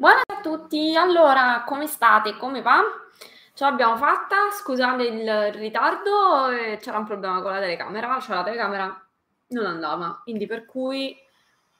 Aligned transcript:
Buonasera 0.00 0.38
a 0.38 0.40
tutti, 0.40 0.96
allora 0.96 1.62
come 1.66 1.86
state? 1.86 2.34
Come 2.38 2.62
va? 2.62 2.80
Ce 3.52 3.64
l'abbiamo 3.64 3.98
fatta, 3.98 4.50
scusate 4.50 5.02
il 5.02 5.52
ritardo, 5.52 6.48
eh, 6.48 6.78
c'era 6.80 6.96
un 6.96 7.04
problema 7.04 7.42
con 7.42 7.52
la 7.52 7.60
telecamera, 7.60 8.18
cioè 8.18 8.36
la 8.36 8.42
telecamera 8.42 9.06
non 9.48 9.66
andava, 9.66 10.18
quindi 10.22 10.46
per 10.46 10.64
cui 10.64 11.14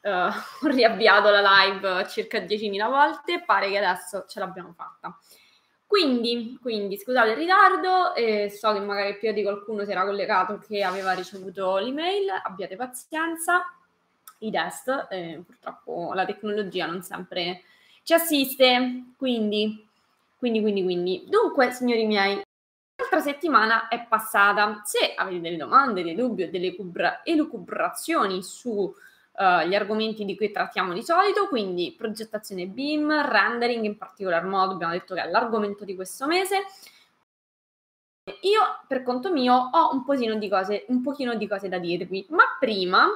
eh, 0.03 0.11
ho 0.13 0.69
riavviato 0.69 1.31
la 1.31 1.41
live 1.41 2.07
circa 2.11 2.41
10.000 2.41 2.91
volte, 2.91 3.43
pare 3.43 3.71
che 3.71 3.79
adesso 3.79 4.27
ce 4.29 4.39
l'abbiamo 4.39 4.75
fatta. 4.75 5.19
Quindi, 5.87 6.59
quindi 6.61 6.99
scusate 6.99 7.31
il 7.31 7.37
ritardo, 7.37 8.15
eh, 8.15 8.51
so 8.51 8.71
che 8.75 8.81
magari 8.81 9.17
più 9.17 9.33
di 9.33 9.43
qualcuno 9.43 9.83
si 9.87 9.93
era 9.93 10.05
collegato 10.05 10.59
che 10.59 10.83
aveva 10.83 11.13
ricevuto 11.13 11.79
l'email, 11.79 12.29
abbiate 12.45 12.77
pazienza, 12.77 13.63
i 14.41 14.51
test, 14.51 15.07
eh, 15.09 15.41
purtroppo 15.43 16.13
la 16.13 16.27
tecnologia 16.27 16.85
non 16.85 17.01
sempre 17.01 17.63
ci 18.03 18.15
assiste, 18.15 19.13
quindi, 19.17 19.87
quindi, 20.37 20.61
quindi, 20.61 20.83
quindi. 20.83 21.25
Dunque, 21.29 21.73
signori 21.73 22.07
miei, 22.07 22.43
l'altra 22.97 23.21
settimana 23.21 23.89
è 23.89 24.07
passata. 24.07 24.83
Se 24.85 25.15
avete 25.15 25.41
delle 25.41 25.57
domande, 25.57 26.03
dei 26.03 26.15
dubbi 26.15 26.45
o 26.45 26.51
delle 26.51 26.75
cubra- 26.75 27.23
elucubrazioni 27.25 28.43
su 28.43 28.93
Uh, 29.33 29.67
gli 29.67 29.75
argomenti 29.75 30.27
di 30.27 30.37
cui 30.37 30.51
trattiamo 30.51 30.93
di 30.93 31.03
solito, 31.03 31.49
quindi 31.49 31.95
progettazione 31.97 32.67
BIM, 32.67 33.27
rendering 33.27 33.85
in 33.85 33.97
particolar 33.97 34.45
modo, 34.45 34.73
abbiamo 34.73 34.93
detto 34.93 35.15
che 35.15 35.23
è 35.23 35.31
l'argomento 35.31 35.85
di 35.85 35.95
questo 35.95 36.27
mese. 36.27 36.65
Io, 38.43 38.61
per 38.87 39.03
conto 39.03 39.33
mio, 39.33 39.71
ho 39.73 39.95
un 39.95 40.39
di 40.39 40.49
cose, 40.49 40.85
un 40.89 41.01
pochino 41.01 41.35
di 41.37 41.49
cose 41.49 41.69
da 41.71 41.79
dirvi, 41.79 42.27
ma 42.31 42.45
prima 42.59 43.09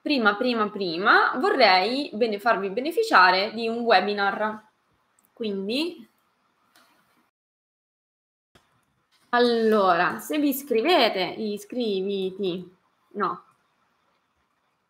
prima, 0.00 0.36
prima, 0.36 0.70
prima 0.70 1.32
vorrei 1.36 2.10
bene, 2.12 2.38
farvi 2.38 2.70
beneficiare 2.70 3.52
di 3.52 3.68
un 3.68 3.78
webinar. 3.78 4.68
Quindi, 5.32 6.06
allora, 9.30 10.18
se 10.18 10.38
vi 10.38 10.48
iscrivete, 10.48 11.20
iscriviti, 11.20 12.76
no, 13.12 13.44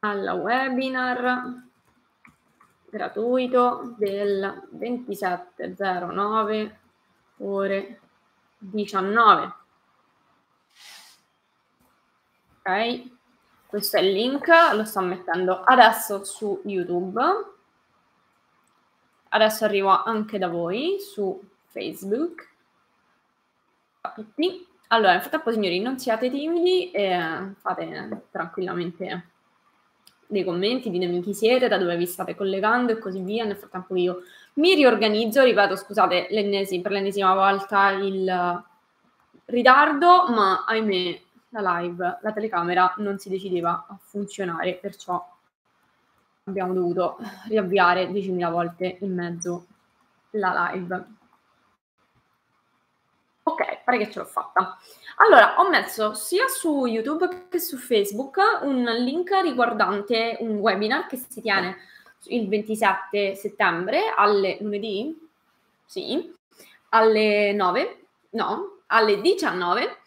al 0.01 0.41
webinar 0.41 1.69
gratuito 2.91 3.95
del 3.97 4.67
2709 4.71 6.81
ore 7.39 8.01
19. 8.59 9.55
Ok? 12.59 13.19
Questo 13.71 13.99
è 13.99 14.01
il 14.01 14.11
link, 14.11 14.49
lo 14.75 14.85
sto 14.85 14.99
mettendo 14.99 15.63
adesso 15.63 16.25
su 16.25 16.61
YouTube. 16.65 17.23
Adesso 19.29 19.65
arrivo 19.65 19.91
anche 20.03 20.39
da 20.39 20.49
voi 20.49 20.97
su 20.99 21.41
Facebook. 21.69 22.49
Allora, 24.89 25.13
nel 25.13 25.21
frattempo, 25.21 25.53
signori, 25.53 25.79
non 25.79 26.01
siate 26.01 26.29
timidi 26.31 26.91
e 26.91 27.17
fate 27.61 28.23
tranquillamente 28.33 29.29
dei 30.27 30.43
commenti, 30.43 30.91
ditemi 30.91 31.23
chi 31.23 31.33
siete, 31.33 31.69
da 31.69 31.79
dove 31.79 31.97
vi 31.97 32.07
state 32.07 32.35
collegando 32.35 32.91
e 32.91 32.99
così 32.99 33.21
via. 33.21 33.45
Nel 33.45 33.55
frattempo 33.55 33.95
io 33.95 34.23
mi 34.55 34.75
riorganizzo, 34.75 35.45
ripeto, 35.45 35.77
scusate 35.77 36.27
l'ennesima, 36.31 36.83
per 36.83 36.91
l'ennesima 36.91 37.35
volta 37.35 37.91
il 37.91 38.65
ritardo, 39.45 40.27
ma 40.29 40.65
ahimè 40.67 41.21
la 41.51 41.81
live, 41.81 42.19
la 42.23 42.33
telecamera 42.33 42.95
non 42.99 43.19
si 43.19 43.29
decideva 43.29 43.87
a 43.89 43.97
funzionare, 44.01 44.75
perciò 44.75 45.25
abbiamo 46.45 46.73
dovuto 46.73 47.19
riavviare 47.49 48.09
10.000 48.09 48.51
volte 48.51 48.99
in 49.01 49.15
mezzo 49.15 49.67
la 50.31 50.71
live. 50.73 51.07
Ok, 53.43 53.83
pare 53.85 53.99
che 53.99 54.11
ce 54.11 54.21
l'ho 54.21 54.25
fatta. 54.25 54.79
Allora, 55.17 55.59
ho 55.59 55.69
messo 55.69 56.15
sia 56.15 56.47
su 56.47 56.87
YouTube 56.87 57.47
che 57.49 57.59
su 57.59 57.77
Facebook 57.77 58.39
un 58.63 58.85
link 58.99 59.31
riguardante 59.43 60.37
un 60.41 60.57
webinar 60.59 61.07
che 61.07 61.17
si 61.17 61.41
tiene 61.41 61.77
il 62.25 62.49
27 62.49 63.35
settembre 63.35 64.13
alle 64.15 64.59
lunedì, 64.61 65.29
sì, 65.85 66.33
alle 66.91 67.53
9, 67.53 68.07
no, 68.31 68.83
alle 68.87 69.21
19 69.21 70.00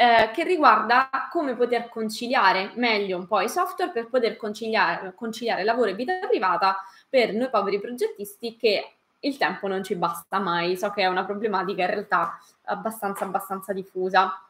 eh, 0.00 0.30
che 0.32 0.44
riguarda 0.44 1.10
come 1.28 1.56
poter 1.56 1.88
conciliare 1.88 2.70
meglio 2.76 3.18
un 3.18 3.26
po' 3.26 3.40
i 3.40 3.48
software 3.48 3.90
per 3.90 4.08
poter 4.08 4.36
conciliare, 4.36 5.12
conciliare 5.12 5.64
lavoro 5.64 5.90
e 5.90 5.94
vita 5.94 6.24
privata 6.28 6.76
per 7.08 7.34
noi 7.34 7.50
poveri 7.50 7.80
progettisti 7.80 8.56
che 8.56 8.92
il 9.18 9.36
tempo 9.36 9.66
non 9.66 9.82
ci 9.82 9.96
basta 9.96 10.38
mai. 10.38 10.76
So 10.76 10.90
che 10.90 11.02
è 11.02 11.06
una 11.06 11.24
problematica 11.24 11.82
in 11.82 11.90
realtà 11.90 12.38
abbastanza, 12.66 13.24
abbastanza 13.24 13.72
diffusa. 13.72 14.40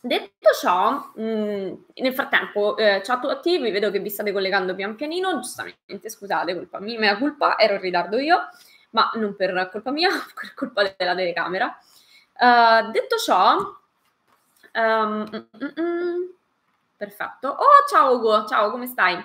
Detto 0.00 0.52
ciò, 0.58 1.10
mh, 1.14 1.22
mm, 1.22 1.74
nel 1.96 2.14
frattempo, 2.14 2.78
eh, 2.78 3.02
ciao 3.04 3.16
a 3.16 3.20
tutti, 3.20 3.58
vi 3.58 3.70
vedo 3.70 3.90
che 3.90 3.98
vi 3.98 4.08
state 4.08 4.32
collegando 4.32 4.74
pian 4.74 4.94
pianino, 4.94 5.34
giustamente, 5.34 6.08
scusate, 6.08 6.54
colpa 6.54 6.80
mia, 6.80 6.98
mea 6.98 7.18
colpa, 7.18 7.58
ero 7.58 7.74
in 7.74 7.80
ritardo 7.82 8.16
io, 8.18 8.48
ma 8.92 9.10
non 9.16 9.36
per 9.36 9.68
colpa 9.70 9.90
mia, 9.90 10.08
per 10.34 10.54
colpa 10.54 10.90
della 10.96 11.14
telecamera. 11.14 11.78
Uh, 12.38 12.90
detto 12.92 13.16
ciò, 13.16 13.58
Um, 14.76 15.24
mm, 15.32 15.80
mm, 15.80 16.22
perfetto. 16.96 17.48
Oh, 17.48 17.86
ciao 17.88 18.16
Ugo, 18.16 18.44
ciao, 18.46 18.70
come 18.70 18.86
stai? 18.86 19.16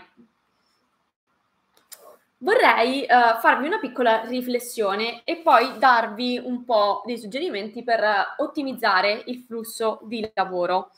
Vorrei 2.37 3.01
uh, 3.01 3.37
farvi 3.39 3.67
una 3.67 3.77
piccola 3.77 4.23
riflessione 4.23 5.23
e 5.25 5.41
poi 5.43 5.77
darvi 5.77 6.41
un 6.41 6.63
po' 6.63 7.03
dei 7.05 7.17
suggerimenti 7.19 7.83
per 7.83 8.01
ottimizzare 8.37 9.23
il 9.25 9.43
flusso 9.43 9.99
di 10.03 10.31
lavoro. 10.33 10.91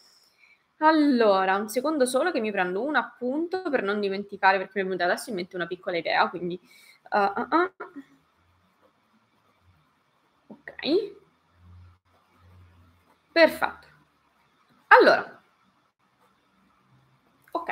Allora, 0.77 1.55
un 1.55 1.67
secondo 1.69 2.05
solo 2.05 2.31
che 2.31 2.39
mi 2.39 2.51
prendo 2.51 2.83
un 2.83 2.95
appunto 2.95 3.63
per 3.71 3.81
non 3.81 3.99
dimenticare, 3.99 4.57
perché 4.59 4.73
mi 4.75 4.81
è 4.81 4.85
venuta 4.85 5.05
adesso 5.05 5.31
in 5.31 5.35
mente 5.37 5.55
una 5.55 5.67
piccola 5.67 5.97
idea, 5.97 6.29
quindi... 6.29 6.59
Uh, 7.09 7.17
uh, 7.17 7.71
ok. 10.47 11.15
Perfetto. 13.31 13.92
Allora, 14.97 15.41
ok. 17.53 17.69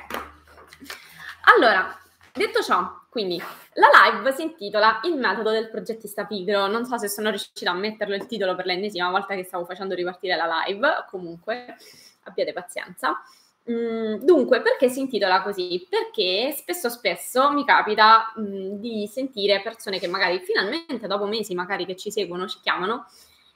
Allora, 1.56 1.98
detto 2.34 2.62
ciò, 2.62 3.00
quindi 3.10 3.42
la 3.74 3.88
live 4.12 4.32
si 4.34 4.44
intitola 4.44 5.00
Il 5.04 5.16
metodo 5.18 5.52
del 5.52 5.70
progettista 5.70 6.26
pigro. 6.26 6.68
Non 6.68 6.86
so 6.86 6.98
se 6.98 7.08
sono 7.10 7.30
riuscita 7.30 7.72
a 7.72 7.76
metterlo 7.76 8.16
il 8.16 8.26
titolo 8.26 8.56
per 8.56 8.66
l'ennesima 8.66 9.10
volta 9.10 9.36
che 9.36 9.44
stavo 9.44 9.66
facendo 9.66 9.96
ripartire 9.96 10.36
la 10.36 10.64
live, 10.66 11.06
comunque 11.10 11.76
abbiate 12.24 12.54
pazienza. 12.54 13.22
Mm, 13.70 14.16
dunque, 14.24 14.62
perché 14.62 14.90
si 14.90 15.00
intitola 15.02 15.42
così? 15.44 15.86
Perché 15.90 16.52
spesso 16.52 16.90
spesso 16.90 17.52
mi 17.52 17.64
capita 17.64 18.34
mm, 18.40 18.74
di 18.80 19.08
sentire 19.08 19.62
persone 19.62 20.00
che 20.00 20.08
magari 20.08 20.40
finalmente 20.40 21.06
dopo 21.08 21.26
mesi 21.26 21.54
magari 21.54 21.86
che 21.86 21.96
ci 21.96 22.12
seguono, 22.12 22.48
ci 22.48 22.60
chiamano 22.62 23.06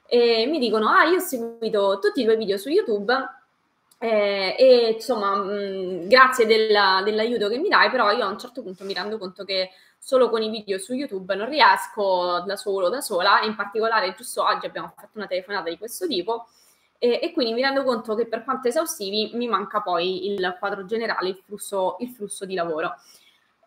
e 0.07 0.45
mi 0.45 0.59
dicono 0.59 0.89
"Ah, 0.89 1.05
io 1.05 1.17
ho 1.17 1.19
seguito 1.19 1.97
tutti 1.99 2.21
i 2.21 2.23
tuoi 2.23 2.37
video 2.37 2.57
su 2.57 2.69
YouTube 2.69 3.11
eh, 4.05 4.55
e 4.59 4.91
insomma, 4.93 5.35
mh, 5.35 6.07
grazie 6.07 6.45
della, 6.45 7.01
dell'aiuto 7.03 7.49
che 7.49 7.57
mi 7.57 7.69
dai, 7.69 7.89
però 7.89 8.11
io 8.11 8.23
a 8.23 8.29
un 8.29 8.37
certo 8.37 8.61
punto 8.61 8.83
mi 8.83 8.93
rendo 8.93 9.17
conto 9.17 9.43
che 9.43 9.71
solo 9.97 10.29
con 10.29 10.43
i 10.43 10.49
video 10.51 10.77
su 10.77 10.93
YouTube 10.93 11.33
non 11.33 11.49
riesco 11.49 12.43
da 12.45 12.55
solo, 12.55 12.89
da 12.89 13.01
sola, 13.01 13.41
in 13.41 13.55
particolare 13.55 14.13
giusto 14.15 14.43
oggi 14.43 14.67
abbiamo 14.67 14.93
fatto 14.95 15.11
una 15.13 15.25
telefonata 15.25 15.69
di 15.71 15.79
questo 15.79 16.05
tipo 16.05 16.45
e, 16.99 17.19
e 17.19 17.31
quindi 17.31 17.53
mi 17.53 17.61
rendo 17.61 17.83
conto 17.83 18.13
che 18.13 18.27
per 18.27 18.43
quanto 18.43 18.67
esaustivi 18.67 19.31
mi 19.33 19.47
manca 19.47 19.81
poi 19.81 20.27
il 20.31 20.55
quadro 20.59 20.85
generale, 20.85 21.29
il 21.29 21.41
flusso, 21.43 21.95
il 21.99 22.09
flusso 22.09 22.45
di 22.45 22.53
lavoro. 22.53 22.93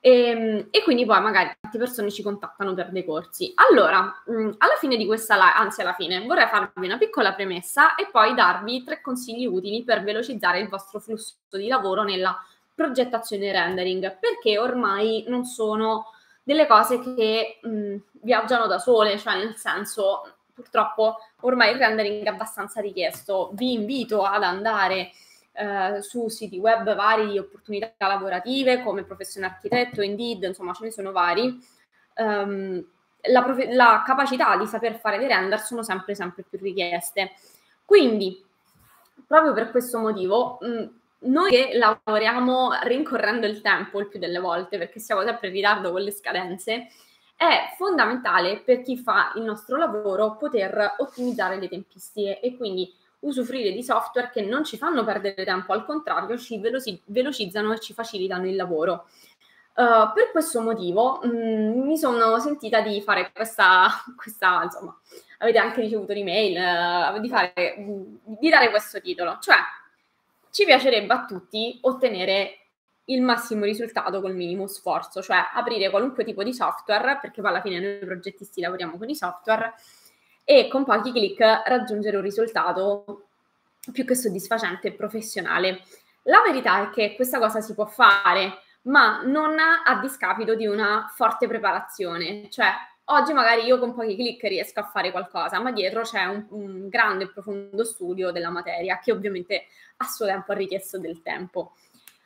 E, 0.01 0.11
ehm, 0.11 0.69
e, 0.71 0.83
quindi 0.83 1.05
poi 1.05 1.21
magari 1.21 1.51
tante 1.61 1.79
persone 1.79 2.11
ci 2.11 2.23
contattano 2.23 2.75
per 2.75 2.91
dei 2.91 3.05
corsi. 3.05 3.53
Allora, 3.71 4.23
mm, 4.31 4.53
alla 4.59 4.77
fine 4.79 4.97
di 4.97 5.07
questa 5.07 5.35
live, 5.35 5.53
anzi 5.57 5.81
alla 5.81 5.95
fine, 5.95 6.25
vorrei 6.27 6.47
farvi 6.47 6.87
una 6.87 6.99
piccola 6.99 7.35
premessa 7.35 7.95
e 7.95 8.09
poi 8.11 8.35
darvi 8.35 8.85
tre 8.85 9.01
consigli 9.01 9.47
utili 9.47 9.85
per 9.85 10.03
velocizzare 10.03 10.61
il 10.61 10.69
vostro 10.69 11.01
flusso 11.01 11.35
di 11.51 11.69
lavoro 11.69 12.03
nella 12.03 12.37
progettazione 12.75 13.47
e 13.47 13.53
rendering, 13.53 14.19
perché 14.19 14.59
ormai 14.59 15.25
non 15.27 15.45
sono 15.45 16.13
delle 16.43 16.67
cose 16.67 17.01
che 17.01 17.59
mh, 17.61 17.69
mm, 17.69 17.97
viaggiano 18.23 18.67
da 18.67 18.79
sole, 18.79 19.19
cioè 19.19 19.37
nel 19.37 19.57
senso, 19.57 20.37
purtroppo 20.55 21.17
ormai 21.41 21.73
il 21.73 21.79
rendering 21.79 22.25
è 22.25 22.29
abbastanza 22.29 22.81
richiesto. 22.81 23.51
Vi 23.55 23.73
invito 23.73 24.23
ad 24.23 24.43
andare 24.43 25.11
eh, 25.59 26.03
su 26.03 26.29
siti 26.29 26.59
web 26.59 26.95
vari 26.95 27.31
di 27.31 27.39
opportunità 27.39 27.93
lavorative 27.99 28.83
come 28.83 29.03
Professione 29.03 29.47
Architetto, 29.47 30.03
Indeed, 30.03 30.45
insomma 30.45 30.73
ce 30.73 30.85
ne 30.85 30.91
sono 30.93 31.11
vari. 31.11 31.59
Um, 32.15 32.85
la, 33.23 33.43
prof- 33.43 33.69
la, 33.71 34.03
capacità 34.07 34.57
di 34.57 34.67
saper 34.67 34.99
fare 34.99 35.19
dei 35.19 35.27
render 35.27 35.59
sono 35.61 35.83
sempre, 35.83 36.15
sempre 36.15 36.45
più 36.49 36.59
richieste. 36.61 37.33
Quindi, 37.85 38.45
proprio 39.27 39.53
per 39.53 39.71
questo 39.71 39.99
motivo, 39.99 40.59
mh, 40.61 40.89
noi 41.21 41.51
che 41.51 41.71
lavoriamo 41.73 42.79
rincorrendo 42.85 43.47
il 43.47 43.61
tempo 43.61 43.99
il 43.99 44.09
più 44.09 44.21
delle 44.21 44.39
volte, 44.39 44.79
perché 44.79 45.01
siamo 45.01 45.23
sempre 45.25 45.49
in 45.49 45.55
ritardo 45.55 45.91
con 45.91 46.03
le 46.03 46.13
scadenze, 46.13 46.87
è 47.37 47.75
fondamentale 47.77 48.61
per 48.61 48.83
chi 48.83 48.97
fa 48.97 49.33
il 49.35 49.43
nostro 49.43 49.77
lavoro 49.77 50.37
poter 50.37 50.95
ottimizzare 50.99 51.59
le 51.59 51.69
tempistiche 51.69 52.41
e 52.41 52.57
quindi 52.57 52.93
usufruire 53.21 53.73
di 53.73 53.83
software 53.83 54.31
che 54.33 54.43
non 54.43 54.65
ci 54.65 54.77
fanno 54.77 55.05
perdere 55.05 55.45
tempo, 55.45 55.73
al 55.73 55.85
contrario 55.85 56.39
ci 56.39 56.59
veloci- 56.59 57.01
velocizzano 57.07 57.73
e 57.73 57.81
ci 57.81 57.93
facilitano 57.93 58.47
il 58.47 58.57
lavoro. 58.57 59.07
Uh, 59.75 60.13
per 60.13 60.33
questo 60.33 60.61
motivo 60.61 61.21
mh, 61.23 61.29
mm, 61.29 61.87
mi 61.87 61.97
sono 61.97 62.39
sentita 62.41 62.81
di 62.81 63.01
fare 63.01 63.31
questa, 63.33 63.87
questa, 64.17 64.63
insomma, 64.65 64.97
avete 65.39 65.59
anche 65.59 65.81
ricevuto 65.81 66.13
l'email, 66.13 67.15
uh, 67.15 67.21
di, 67.21 67.29
fare, 67.29 67.53
di 68.25 68.49
dare 68.49 68.71
questo 68.71 69.01
titolo, 69.01 69.39
cioè 69.41 69.57
ci 70.51 70.65
piacerebbe 70.65 71.13
a 71.13 71.25
tutti 71.25 71.79
ottenere 71.83 72.59
il 73.09 73.23
massimo 73.23 73.65
risultato 73.65 74.21
col 74.21 74.35
minimo 74.35 74.67
sforzo, 74.67 75.23
cioè 75.23 75.39
aprire 75.55 75.91
qualunque 75.91 76.25
tipo 76.25 76.43
di 76.43 76.53
software, 76.53 77.19
perché 77.21 77.41
poi 77.41 77.51
alla 77.51 77.61
fine 77.61 77.79
noi 77.79 77.99
progettisti 77.99 78.61
lavoriamo 78.61 78.99
con 78.99 79.09
i 79.09 79.15
software, 79.15 79.75
e 80.51 80.67
con 80.67 80.83
pochi 80.83 81.13
clic 81.13 81.39
raggiungere 81.39 82.17
un 82.17 82.23
risultato 82.23 83.27
più 83.93 84.07
che 84.07 84.15
soddisfacente 84.15 84.89
e 84.89 84.93
professionale. 84.93 85.83
La 86.23 86.41
verità 86.43 86.85
è 86.85 86.91
che 86.91 87.15
questa 87.17 87.39
cosa 87.39 87.61
si 87.61 87.75
può 87.75 87.85
fare, 87.85 88.63
ma 88.85 89.21
non 89.25 89.59
a 89.59 90.01
discapito 90.01 90.55
di 90.55 90.67
una 90.67 91.13
forte 91.15 91.47
preparazione, 91.47 92.49
cioè 92.49 92.71
oggi 93.11 93.35
magari 93.35 93.65
io 93.65 93.79
con 93.79 93.95
pochi 93.95 94.15
clic 94.15 94.43
riesco 94.45 94.81
a 94.81 94.85
fare 94.85 95.11
qualcosa, 95.11 95.61
ma 95.61 95.71
dietro 95.71 96.01
c'è 96.01 96.25
un, 96.25 96.47
un 96.49 96.89
grande 96.89 97.25
e 97.25 97.31
profondo 97.31 97.85
studio 97.85 98.31
della 98.31 98.49
materia 98.49 98.99
che 99.01 99.13
ovviamente 99.13 99.67
a 99.99 100.07
suo 100.07 100.25
tempo 100.25 100.53
ha 100.53 100.55
richiesto 100.55 100.99
del 100.99 101.21
tempo. 101.21 101.75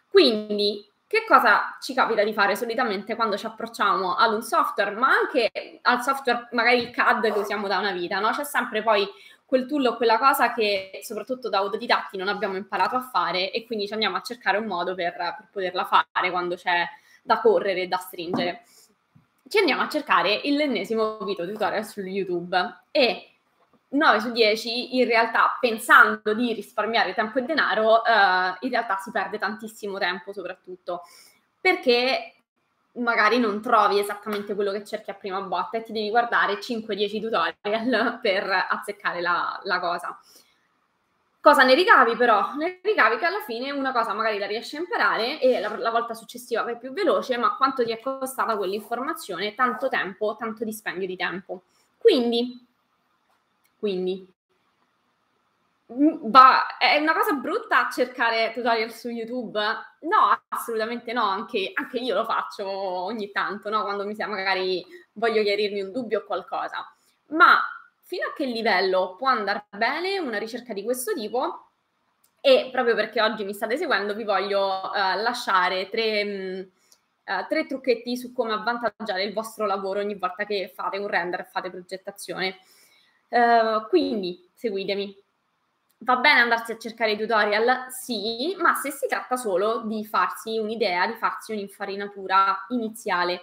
Quindi, 0.08 0.88
che 1.12 1.26
cosa 1.28 1.76
ci 1.78 1.92
capita 1.92 2.24
di 2.24 2.32
fare 2.32 2.56
solitamente 2.56 3.16
quando 3.16 3.36
ci 3.36 3.44
approcciamo 3.44 4.14
ad 4.14 4.32
un 4.32 4.40
software, 4.40 4.92
ma 4.92 5.08
anche 5.08 5.78
al 5.82 6.00
software, 6.00 6.48
magari 6.52 6.78
il 6.78 6.90
CAD 6.90 7.30
che 7.30 7.38
usiamo 7.38 7.68
da 7.68 7.76
una 7.76 7.92
vita, 7.92 8.18
no? 8.18 8.30
C'è 8.30 8.44
sempre 8.44 8.82
poi 8.82 9.06
quel 9.44 9.66
tool 9.66 9.84
o 9.84 9.96
quella 9.96 10.16
cosa 10.16 10.54
che 10.54 11.00
soprattutto 11.02 11.50
da 11.50 11.58
autodidatti 11.58 12.16
non 12.16 12.28
abbiamo 12.28 12.56
imparato 12.56 12.96
a 12.96 13.02
fare 13.02 13.50
e 13.52 13.66
quindi 13.66 13.86
ci 13.86 13.92
andiamo 13.92 14.16
a 14.16 14.22
cercare 14.22 14.56
un 14.56 14.64
modo 14.64 14.94
per, 14.94 15.12
per 15.14 15.48
poterla 15.52 15.84
fare 15.84 16.30
quando 16.30 16.54
c'è 16.54 16.88
da 17.22 17.40
correre 17.40 17.82
e 17.82 17.88
da 17.88 17.98
stringere. 17.98 18.62
Ci 19.46 19.58
andiamo 19.58 19.82
a 19.82 19.90
cercare 19.90 20.40
l'ennesimo 20.44 21.18
video 21.18 21.46
tutorial 21.46 21.84
su 21.84 22.00
YouTube 22.00 22.56
e 22.90 23.31
9 23.92 24.20
su 24.20 24.32
10 24.32 24.96
in 24.96 25.06
realtà 25.06 25.56
pensando 25.60 26.34
di 26.34 26.52
risparmiare 26.52 27.14
tempo 27.14 27.38
e 27.38 27.42
denaro, 27.42 28.04
eh, 28.04 28.56
in 28.60 28.70
realtà 28.70 28.96
si 28.96 29.10
perde 29.10 29.38
tantissimo 29.38 29.98
tempo 29.98 30.32
soprattutto 30.32 31.02
perché 31.60 32.34
magari 32.94 33.38
non 33.38 33.62
trovi 33.62 33.98
esattamente 33.98 34.54
quello 34.54 34.72
che 34.72 34.84
cerchi 34.84 35.10
a 35.10 35.14
prima 35.14 35.40
botta 35.40 35.78
e 35.78 35.82
ti 35.82 35.92
devi 35.92 36.10
guardare 36.10 36.58
5-10 36.58 37.20
tutorial 37.20 38.18
per 38.20 38.66
azzeccare 38.68 39.20
la, 39.20 39.58
la, 39.64 39.80
cosa. 39.80 40.18
Cosa 41.40 41.62
ne 41.62 41.74
ricavi 41.74 42.16
però? 42.16 42.54
Ne 42.56 42.80
ricavi 42.82 43.16
che 43.16 43.24
alla 43.24 43.40
fine 43.40 43.70
una 43.70 43.92
cosa 43.92 44.12
magari 44.12 44.38
la 44.38 44.46
riesci 44.46 44.76
a 44.76 44.80
imparare 44.80 45.40
e 45.40 45.58
la, 45.60 45.74
la 45.76 45.90
volta 45.90 46.14
successiva 46.14 46.62
vai 46.62 46.76
più 46.78 46.92
veloce, 46.92 47.36
ma 47.38 47.56
quanto 47.56 47.84
ti 47.84 47.92
è 47.92 48.00
costata 48.00 48.56
quell'informazione? 48.56 49.54
Tanto 49.54 49.88
tempo, 49.88 50.36
tanto 50.38 50.64
dispendio 50.64 51.06
di 51.06 51.16
tempo. 51.16 51.62
Quindi 51.96 52.71
quindi 53.82 54.24
va, 55.88 56.76
è 56.78 56.98
una 56.98 57.14
cosa 57.14 57.32
brutta 57.32 57.88
cercare 57.90 58.52
tutorial 58.54 58.92
su 58.92 59.08
YouTube? 59.08 59.58
No, 60.02 60.40
assolutamente 60.50 61.12
no, 61.12 61.24
anche, 61.24 61.72
anche 61.74 61.98
io 61.98 62.14
lo 62.14 62.24
faccio 62.24 62.64
ogni 62.68 63.32
tanto, 63.32 63.70
no? 63.70 63.82
quando 63.82 64.06
mi 64.06 64.14
sia 64.14 64.28
magari 64.28 64.86
voglio 65.14 65.42
chiarirmi 65.42 65.80
un 65.80 65.90
dubbio 65.90 66.20
o 66.20 66.24
qualcosa. 66.24 66.94
Ma 67.30 67.60
fino 68.02 68.28
a 68.28 68.32
che 68.32 68.44
livello 68.44 69.16
può 69.18 69.26
andare 69.26 69.64
bene 69.76 70.20
una 70.20 70.38
ricerca 70.38 70.72
di 70.72 70.84
questo 70.84 71.12
tipo? 71.12 71.70
E 72.40 72.68
proprio 72.70 72.94
perché 72.94 73.20
oggi 73.20 73.42
mi 73.42 73.52
state 73.52 73.76
seguendo, 73.76 74.14
vi 74.14 74.22
voglio 74.22 74.90
uh, 74.92 75.20
lasciare 75.20 75.88
tre, 75.88 76.24
mh, 76.24 76.70
uh, 77.24 77.46
tre 77.48 77.66
trucchetti 77.66 78.16
su 78.16 78.32
come 78.32 78.52
avvantaggiare 78.52 79.24
il 79.24 79.32
vostro 79.32 79.66
lavoro 79.66 79.98
ogni 79.98 80.14
volta 80.14 80.44
che 80.44 80.72
fate 80.72 80.98
un 80.98 81.08
render 81.08 81.48
fate 81.50 81.68
progettazione. 81.68 82.58
Uh, 83.32 83.88
quindi 83.88 84.46
seguitemi. 84.52 85.16
Va 86.00 86.16
bene 86.16 86.40
andarsi 86.40 86.72
a 86.72 86.78
cercare 86.78 87.12
i 87.12 87.16
tutorial? 87.16 87.86
Sì, 87.90 88.54
ma 88.60 88.74
se 88.74 88.90
si 88.90 89.06
tratta 89.06 89.36
solo 89.36 89.84
di 89.86 90.04
farsi 90.04 90.58
un'idea, 90.58 91.06
di 91.06 91.14
farsi 91.14 91.52
un'infarinatura 91.52 92.66
iniziale. 92.68 93.42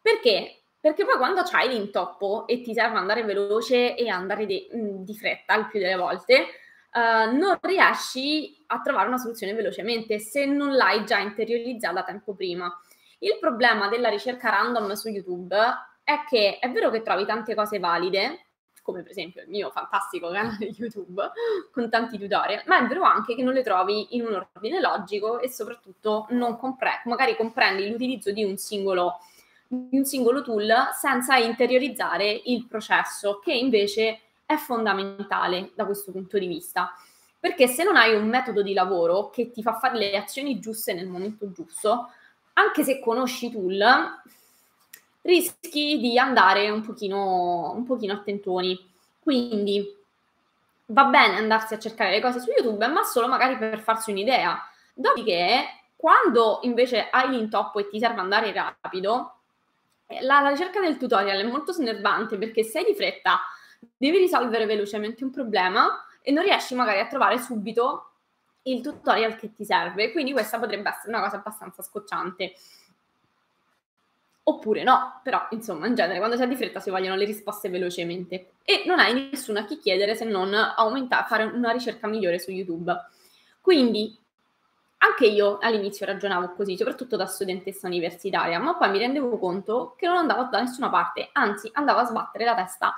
Perché? 0.00 0.62
Perché 0.80 1.04
poi 1.04 1.18
quando 1.18 1.42
c'hai 1.42 1.68
l'intoppo 1.68 2.46
e 2.46 2.62
ti 2.62 2.72
serve 2.72 2.96
andare 2.96 3.24
veloce 3.24 3.96
e 3.96 4.08
andare 4.08 4.46
de- 4.46 4.68
mm, 4.74 5.02
di 5.02 5.14
fretta 5.14 5.56
il 5.56 5.66
più 5.66 5.78
delle 5.78 5.96
volte, 5.96 6.46
uh, 6.94 7.36
non 7.36 7.58
riesci 7.60 8.64
a 8.68 8.80
trovare 8.80 9.08
una 9.08 9.18
soluzione 9.18 9.52
velocemente 9.52 10.20
se 10.20 10.46
non 10.46 10.74
l'hai 10.74 11.04
già 11.04 11.18
interiorizzata 11.18 12.04
tempo 12.04 12.32
prima. 12.32 12.72
Il 13.18 13.36
problema 13.40 13.88
della 13.88 14.08
ricerca 14.08 14.48
random 14.50 14.92
su 14.92 15.08
YouTube 15.08 15.54
è 16.04 16.24
che 16.26 16.58
è 16.60 16.70
vero 16.70 16.88
che 16.90 17.02
trovi 17.02 17.26
tante 17.26 17.54
cose 17.54 17.78
valide, 17.78 18.46
come 18.88 19.02
per 19.02 19.10
esempio 19.10 19.42
il 19.42 19.50
mio 19.50 19.68
fantastico 19.70 20.30
canale 20.30 20.64
YouTube 20.74 21.30
con 21.70 21.90
tanti 21.90 22.18
tutorial, 22.18 22.62
ma 22.64 22.82
è 22.82 22.86
vero 22.86 23.02
anche 23.02 23.34
che 23.34 23.42
non 23.42 23.52
le 23.52 23.62
trovi 23.62 24.16
in 24.16 24.24
un 24.24 24.46
ordine 24.54 24.80
logico 24.80 25.38
e 25.40 25.50
soprattutto 25.50 26.26
non 26.30 26.56
compre- 26.56 27.02
magari 27.04 27.36
comprendi 27.36 27.90
l'utilizzo 27.90 28.32
di 28.32 28.44
un 28.44 28.56
singolo 28.56 29.20
di 29.70 29.98
un 29.98 30.04
singolo 30.06 30.40
tool 30.40 30.72
senza 30.98 31.36
interiorizzare 31.36 32.40
il 32.46 32.66
processo, 32.66 33.38
che 33.38 33.52
invece 33.52 34.20
è 34.46 34.56
fondamentale 34.56 35.72
da 35.74 35.84
questo 35.84 36.10
punto 36.10 36.38
di 36.38 36.46
vista. 36.46 36.90
Perché 37.38 37.66
se 37.66 37.84
non 37.84 37.94
hai 37.94 38.14
un 38.14 38.26
metodo 38.26 38.62
di 38.62 38.72
lavoro 38.72 39.28
che 39.28 39.50
ti 39.50 39.60
fa 39.62 39.74
fare 39.74 39.98
le 39.98 40.16
azioni 40.16 40.58
giuste 40.58 40.94
nel 40.94 41.06
momento 41.06 41.52
giusto, 41.52 42.08
anche 42.54 42.82
se 42.82 42.98
conosci 42.98 43.46
i 43.46 43.50
tool, 43.52 43.84
rischi 45.22 45.98
di 45.98 46.18
andare 46.18 46.70
un 46.70 46.82
pochino, 46.82 47.72
un 47.72 47.84
pochino 47.84 48.14
attentoni. 48.14 48.78
Quindi 49.20 49.96
va 50.86 51.04
bene 51.04 51.36
andarsi 51.36 51.74
a 51.74 51.78
cercare 51.78 52.10
le 52.10 52.20
cose 52.20 52.40
su 52.40 52.50
YouTube, 52.50 52.86
ma 52.86 53.02
solo 53.02 53.28
magari 53.28 53.56
per 53.56 53.80
farsi 53.80 54.10
un'idea. 54.10 54.58
Dopodiché, 54.94 55.64
quando 55.96 56.60
invece 56.62 57.08
hai 57.10 57.30
l'intoppo 57.30 57.78
e 57.78 57.88
ti 57.88 57.98
serve 57.98 58.20
andare 58.20 58.52
rapido, 58.52 59.40
eh, 60.06 60.22
la, 60.22 60.40
la 60.40 60.48
ricerca 60.48 60.80
del 60.80 60.96
tutorial 60.96 61.38
è 61.38 61.44
molto 61.44 61.72
snervante 61.72 62.38
perché 62.38 62.62
sei 62.62 62.84
di 62.84 62.94
fretta, 62.94 63.40
devi 63.96 64.18
risolvere 64.18 64.66
velocemente 64.66 65.24
un 65.24 65.30
problema 65.30 66.04
e 66.22 66.32
non 66.32 66.42
riesci 66.42 66.74
magari 66.74 67.00
a 67.00 67.06
trovare 67.06 67.38
subito 67.38 68.12
il 68.62 68.80
tutorial 68.80 69.36
che 69.36 69.52
ti 69.54 69.64
serve. 69.64 70.10
Quindi 70.12 70.32
questa 70.32 70.58
potrebbe 70.58 70.88
essere 70.88 71.08
una 71.08 71.22
cosa 71.22 71.36
abbastanza 71.36 71.82
scocciante 71.82 72.54
oppure 74.48 74.82
no, 74.82 75.20
però 75.22 75.46
insomma 75.50 75.86
in 75.86 75.94
genere 75.94 76.18
quando 76.18 76.36
si 76.36 76.42
ha 76.42 76.46
di 76.46 76.56
fretta 76.56 76.80
si 76.80 76.88
vogliono 76.88 77.16
le 77.16 77.26
risposte 77.26 77.68
velocemente 77.68 78.52
e 78.64 78.84
non 78.86 78.98
hai 78.98 79.28
nessuno 79.30 79.58
a 79.58 79.64
chi 79.64 79.78
chiedere 79.78 80.14
se 80.14 80.24
non 80.24 80.54
aumentare, 80.54 81.26
fare 81.28 81.44
una 81.44 81.70
ricerca 81.70 82.06
migliore 82.06 82.38
su 82.38 82.50
YouTube. 82.50 82.94
Quindi 83.60 84.16
anche 85.00 85.26
io 85.26 85.58
all'inizio 85.60 86.06
ragionavo 86.06 86.54
così, 86.54 86.76
soprattutto 86.76 87.16
da 87.16 87.26
studentessa 87.26 87.86
universitaria, 87.86 88.58
ma 88.58 88.74
poi 88.74 88.90
mi 88.90 88.98
rendevo 88.98 89.38
conto 89.38 89.94
che 89.98 90.06
non 90.06 90.16
andavo 90.16 90.48
da 90.50 90.60
nessuna 90.60 90.88
parte, 90.88 91.28
anzi 91.32 91.68
andavo 91.74 92.00
a 92.00 92.04
sbattere 92.04 92.44
la 92.44 92.54
testa 92.54 92.94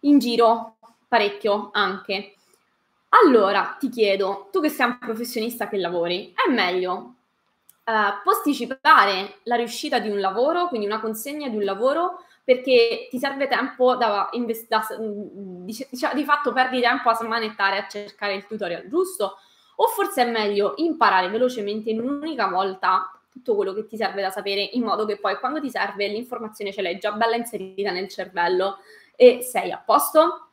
in 0.00 0.18
giro 0.18 0.76
parecchio 1.06 1.70
anche. 1.72 2.34
Allora 3.10 3.76
ti 3.78 3.88
chiedo, 3.88 4.48
tu 4.50 4.60
che 4.60 4.68
sei 4.68 4.86
un 4.86 4.98
professionista 4.98 5.68
che 5.68 5.76
lavori, 5.76 6.34
è 6.34 6.50
meglio 6.50 7.14
uh, 7.84 8.22
posticipare 8.22 9.38
la 9.44 9.56
riuscita 9.56 9.98
di 9.98 10.08
un 10.08 10.20
lavoro, 10.20 10.68
quindi 10.68 10.86
una 10.86 11.00
consegna 11.00 11.48
di 11.48 11.56
un 11.56 11.64
lavoro, 11.64 12.24
perché 12.44 13.08
ti 13.10 13.18
serve 13.18 13.46
tempo 13.46 13.94
da, 13.96 14.28
invest- 14.32 14.68
da 14.68 14.84
di, 14.98 15.86
diciamo, 15.90 16.14
di 16.14 16.24
fatto 16.24 16.52
perdi 16.52 16.80
tempo 16.80 17.08
a 17.08 17.14
smanettare 17.14 17.78
a 17.78 17.86
cercare 17.86 18.34
il 18.34 18.46
tutorial 18.46 18.88
giusto, 18.88 19.38
o 19.76 19.86
forse 19.86 20.22
è 20.22 20.30
meglio 20.30 20.74
imparare 20.76 21.28
velocemente 21.28 21.90
in 21.90 22.00
un'unica 22.00 22.48
volta 22.48 23.10
tutto 23.30 23.54
quello 23.54 23.72
che 23.72 23.86
ti 23.86 23.96
serve 23.96 24.20
da 24.20 24.30
sapere, 24.30 24.60
in 24.72 24.82
modo 24.82 25.06
che 25.06 25.18
poi 25.18 25.38
quando 25.38 25.60
ti 25.60 25.70
serve 25.70 26.06
l'informazione 26.06 26.72
ce 26.72 26.82
l'hai 26.82 26.98
già 26.98 27.12
bella 27.12 27.36
inserita 27.36 27.90
nel 27.90 28.08
cervello 28.08 28.78
e 29.16 29.40
sei 29.40 29.70
a 29.72 29.78
posto. 29.78 30.48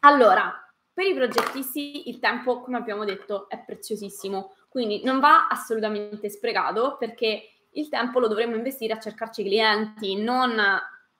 Allora, 0.00 0.68
per 0.92 1.04
i 1.04 1.14
progettisti 1.14 2.08
il 2.08 2.18
tempo, 2.18 2.60
come 2.60 2.78
abbiamo 2.78 3.04
detto, 3.04 3.48
è 3.48 3.58
preziosissimo. 3.58 4.55
Quindi 4.76 5.02
non 5.04 5.20
va 5.20 5.46
assolutamente 5.48 6.28
sprecato 6.28 6.98
perché 6.98 7.48
il 7.70 7.88
tempo 7.88 8.20
lo 8.20 8.28
dovremmo 8.28 8.56
investire 8.56 8.92
a 8.92 8.98
cercarci 8.98 9.42
clienti, 9.42 10.22
non 10.22 10.60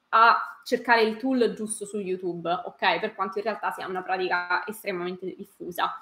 a 0.09 0.59
cercare 0.63 1.01
il 1.01 1.17
tool 1.17 1.53
giusto 1.55 1.87
su 1.87 1.97
YouTube, 1.97 2.51
ok? 2.51 2.99
Per 2.99 3.15
quanto 3.15 3.39
in 3.39 3.45
realtà 3.45 3.71
sia 3.71 3.87
una 3.87 4.03
pratica 4.03 4.63
estremamente 4.67 5.33
diffusa. 5.35 5.99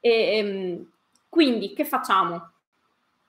E, 0.00 0.38
ehm, 0.38 0.90
quindi 1.28 1.72
che 1.72 1.84
facciamo? 1.84 2.50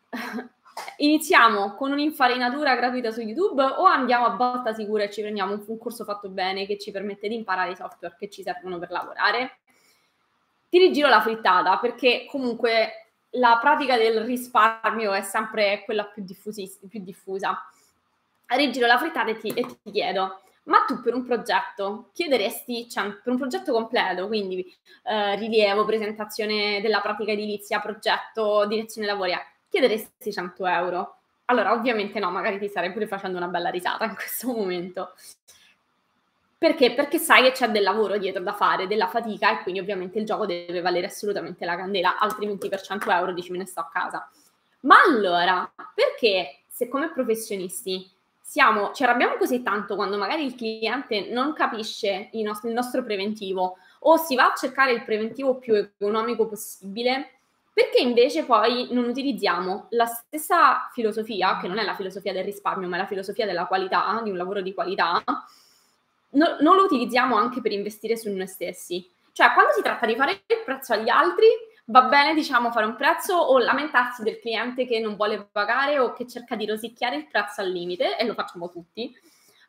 iniziamo 0.97 1.75
con 1.75 1.91
un'infarinatura 1.91 2.75
gratuita 2.75 3.11
su 3.11 3.21
YouTube 3.21 3.61
o 3.61 3.83
andiamo 3.83 4.25
a 4.25 4.31
botta 4.31 4.73
sicura 4.73 5.03
e 5.03 5.11
ci 5.11 5.21
prendiamo 5.21 5.53
un, 5.53 5.63
un 5.67 5.77
corso 5.77 6.05
fatto 6.05 6.27
bene 6.29 6.65
che 6.65 6.79
ci 6.79 6.89
permette 6.89 7.27
di 7.27 7.35
imparare 7.35 7.73
i 7.73 7.75
software 7.75 8.15
che 8.17 8.31
ci 8.31 8.41
servono 8.41 8.79
per 8.79 8.89
lavorare? 8.89 9.59
Ti 10.67 10.79
rigiro 10.79 11.07
la 11.07 11.21
frittata 11.21 11.77
perché 11.77 12.25
comunque 12.27 13.03
la 13.31 13.57
pratica 13.62 13.98
del 13.98 14.21
risparmio 14.21 15.13
è 15.13 15.21
sempre 15.21 15.83
quella 15.86 16.05
più, 16.05 16.24
più 16.25 17.00
diffusa. 17.01 17.57
Rigiro 18.48 18.88
la 18.88 18.98
frittata 18.98 19.29
e 19.29 19.38
ti, 19.38 19.50
e 19.50 19.65
ti 19.65 19.91
chiedo, 19.91 20.41
ma 20.63 20.86
tu 20.86 21.01
per 21.01 21.13
un 21.13 21.25
progetto 21.25 22.09
chiederesti, 22.13 22.89
cioè 22.89 23.12
per 23.12 23.31
un 23.31 23.38
progetto 23.38 23.71
completo, 23.71 24.27
quindi 24.27 24.65
eh, 25.03 25.36
rilievo, 25.36 25.86
presentazione 25.86 26.81
della 26.81 27.01
pratica 27.01 27.31
edilizia, 27.31 27.79
progetto, 27.79 28.65
direzione 28.65 29.07
lavori, 29.07 29.33
chiederesti 29.69 30.31
100 30.31 30.65
euro? 30.65 31.17
Allora, 31.45 31.74
ovviamente 31.74 32.19
no, 32.19 32.29
magari 32.31 32.59
ti 32.59 32.67
starei 32.67 32.91
pure 32.91 33.07
facendo 33.07 33.38
una 33.38 33.48
bella 33.48 33.69
risata 33.69 34.05
in 34.05 34.15
questo 34.15 34.48
momento. 34.51 35.13
Perché? 36.59 36.93
Perché 36.93 37.19
sai 37.19 37.41
che 37.43 37.53
c'è 37.53 37.69
del 37.69 37.83
lavoro 37.83 38.17
dietro 38.17 38.43
da 38.43 38.51
fare, 38.51 38.85
della 38.85 39.07
fatica 39.07 39.57
e 39.57 39.63
quindi 39.63 39.79
ovviamente 39.79 40.19
il 40.19 40.25
gioco 40.25 40.45
deve 40.45 40.81
valere 40.81 41.05
assolutamente 41.05 41.63
la 41.63 41.77
candela, 41.77 42.19
altrimenti 42.19 42.67
per 42.67 42.81
100 42.81 43.09
euro 43.11 43.31
dici 43.31 43.53
me 43.53 43.59
ne 43.59 43.65
sto 43.65 43.79
a 43.79 43.89
casa. 43.89 44.29
Ma 44.81 44.97
allora, 45.01 45.71
perché 45.95 46.63
se 46.67 46.89
come 46.89 47.13
professionisti 47.13 48.11
siamo, 48.41 48.91
ci 48.91 49.03
arrabbiamo 49.03 49.37
così 49.37 49.63
tanto 49.63 49.95
quando 49.95 50.17
magari 50.17 50.43
il 50.43 50.55
cliente 50.55 51.29
non 51.31 51.53
capisce 51.53 52.27
il 52.33 52.43
nostro, 52.43 52.67
il 52.67 52.75
nostro 52.75 53.03
preventivo 53.05 53.77
o 53.99 54.17
si 54.17 54.35
va 54.35 54.51
a 54.51 54.55
cercare 54.55 54.91
il 54.91 55.05
preventivo 55.05 55.55
più 55.55 55.75
economico 55.75 56.45
possibile, 56.45 57.39
perché 57.71 58.01
invece 58.01 58.43
poi 58.43 58.89
non 58.91 59.05
utilizziamo 59.05 59.87
la 59.91 60.07
stessa 60.07 60.89
filosofia, 60.91 61.57
che 61.61 61.69
non 61.69 61.77
è 61.77 61.85
la 61.85 61.95
filosofia 61.95 62.33
del 62.33 62.43
risparmio, 62.43 62.89
ma 62.89 62.97
è 62.97 62.99
la 62.99 63.05
filosofia 63.05 63.45
della 63.45 63.65
qualità, 63.65 64.19
di 64.21 64.29
un 64.29 64.35
lavoro 64.35 64.59
di 64.61 64.73
qualità, 64.73 65.23
no, 66.31 66.57
non 66.59 66.75
lo 66.75 66.83
utilizziamo 66.83 67.36
anche 67.36 67.62
per 67.62 67.71
investire 67.71 68.17
su 68.17 68.29
noi 68.31 68.48
stessi. 68.48 69.09
Cioè, 69.31 69.53
quando 69.53 69.71
si 69.74 69.81
tratta 69.81 70.05
di 70.05 70.15
fare 70.15 70.31
il 70.31 70.62
prezzo 70.65 70.93
agli 70.93 71.09
altri, 71.09 71.48
va 71.86 72.03
bene, 72.03 72.33
diciamo, 72.33 72.71
fare 72.71 72.86
un 72.86 72.95
prezzo 72.95 73.36
o 73.36 73.57
lamentarsi 73.57 74.24
del 74.24 74.39
cliente 74.39 74.86
che 74.86 75.00
non 75.00 75.15
vuole 75.15 75.48
pagare 75.51 76.00
o 76.00 76.13
che 76.13 76.27
cerca 76.27 76.55
di 76.55 76.65
rosicchiare 76.65 77.15
il 77.15 77.27
prezzo 77.27 77.62
al 77.62 77.69
limite, 77.69 78.17
e 78.17 78.25
lo 78.25 78.33
facciamo 78.33 78.69
tutti. 78.69 79.15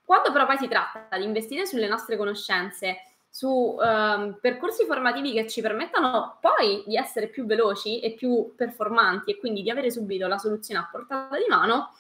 Quando 0.05 0.33
però 0.33 0.45
poi 0.45 0.59
si 0.59 0.67
tratta 0.67 1.17
di 1.17 1.25
investire 1.25 1.67
sulle 1.67 1.87
nostre 1.87 2.17
conoscenze, 2.17 3.03
su 3.31 3.49
um, 3.49 4.37
percorsi 4.41 4.85
formativi 4.85 5.33
che 5.33 5.47
ci 5.47 5.61
permettano 5.61 6.39
poi 6.41 6.83
di 6.85 6.97
essere 6.97 7.29
più 7.29 7.47
veloci 7.47 8.01
e 8.01 8.15
più 8.15 8.55
performanti 8.57 9.31
e 9.31 9.39
quindi 9.39 9.63
di 9.63 9.71
avere 9.71 9.93
subito 9.93 10.27
la 10.27 10.37
soluzione 10.37 10.81
a 10.81 10.89
portata 10.91 11.37
di 11.37 11.45
mano, 11.49 11.95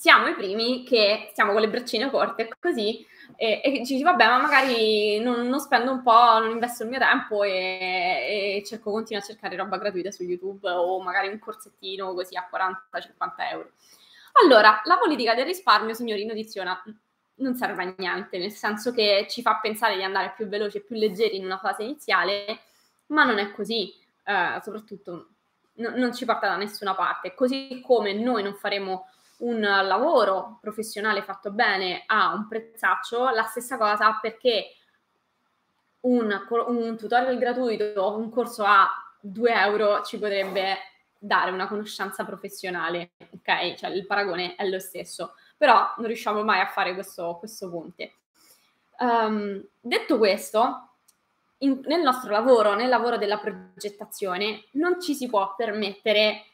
siamo 0.00 0.28
i 0.28 0.34
primi 0.34 0.84
che 0.84 1.26
stiamo 1.32 1.50
con 1.50 1.60
le 1.60 1.68
braccine 1.68 2.08
corte 2.08 2.48
così 2.60 3.04
e, 3.34 3.60
e 3.64 3.84
ci 3.84 3.94
dici 3.94 4.04
vabbè 4.04 4.26
ma 4.26 4.40
magari 4.40 5.18
non, 5.18 5.48
non, 5.48 5.58
spendo 5.58 5.90
un 5.90 6.02
po', 6.04 6.38
non 6.38 6.50
investo 6.50 6.84
il 6.84 6.90
mio 6.90 7.00
tempo 7.00 7.42
e, 7.42 8.60
e 8.60 8.62
cerco, 8.64 8.92
continuo 8.92 9.20
a 9.20 9.26
cercare 9.26 9.56
roba 9.56 9.76
gratuita 9.76 10.12
su 10.12 10.22
YouTube 10.22 10.70
o 10.70 11.02
magari 11.02 11.26
un 11.26 11.40
corsettino 11.40 12.14
così 12.14 12.36
a 12.36 12.48
40-50 12.48 13.50
euro. 13.50 13.72
Allora, 14.44 14.80
la 14.84 14.98
politica 14.98 15.34
del 15.34 15.46
risparmio, 15.46 15.94
signori, 15.94 16.24
notiziona, 16.24 16.80
non 17.36 17.56
serve 17.56 17.82
a 17.82 17.94
niente, 17.96 18.38
nel 18.38 18.52
senso 18.52 18.92
che 18.92 19.26
ci 19.28 19.42
fa 19.42 19.58
pensare 19.60 19.96
di 19.96 20.04
andare 20.04 20.32
più 20.36 20.46
veloci 20.46 20.76
e 20.76 20.82
più 20.82 20.94
leggeri 20.94 21.38
in 21.38 21.44
una 21.44 21.58
fase 21.58 21.82
iniziale, 21.82 22.60
ma 23.06 23.24
non 23.24 23.38
è 23.38 23.50
così, 23.50 23.92
eh, 24.24 24.60
soprattutto 24.62 25.30
no, 25.74 25.90
non 25.96 26.14
ci 26.14 26.24
porta 26.24 26.46
da 26.46 26.56
nessuna 26.56 26.94
parte, 26.94 27.34
così 27.34 27.82
come 27.84 28.12
noi 28.12 28.44
non 28.44 28.54
faremo 28.54 29.08
un 29.38 29.60
lavoro 29.60 30.58
professionale 30.60 31.22
fatto 31.22 31.50
bene 31.50 32.02
a 32.06 32.32
un 32.32 32.48
prezzaccio, 32.48 33.28
la 33.30 33.44
stessa 33.44 33.76
cosa 33.76 34.18
perché 34.20 34.74
un, 36.00 36.46
un 36.66 36.96
tutorial 36.96 37.38
gratuito, 37.38 38.16
un 38.16 38.30
corso 38.30 38.64
a 38.64 38.88
2 39.20 39.52
euro 39.52 40.02
ci 40.02 40.18
potrebbe 40.18 40.76
dare 41.18 41.50
una 41.50 41.66
conoscenza 41.66 42.24
professionale, 42.24 43.12
ok? 43.18 43.74
Cioè 43.74 43.90
il 43.90 44.06
paragone 44.06 44.54
è 44.54 44.66
lo 44.68 44.78
stesso, 44.78 45.34
però 45.56 45.94
non 45.96 46.06
riusciamo 46.06 46.42
mai 46.44 46.60
a 46.60 46.68
fare 46.68 46.94
questo, 46.94 47.36
questo 47.38 47.68
ponte. 47.68 48.12
Um, 49.00 49.64
detto 49.80 50.18
questo, 50.18 50.90
in, 51.58 51.80
nel 51.84 52.02
nostro 52.02 52.30
lavoro, 52.30 52.74
nel 52.74 52.88
lavoro 52.88 53.16
della 53.16 53.38
progettazione, 53.38 54.64
non 54.72 55.00
ci 55.00 55.14
si 55.14 55.28
può 55.28 55.54
permettere 55.56 56.44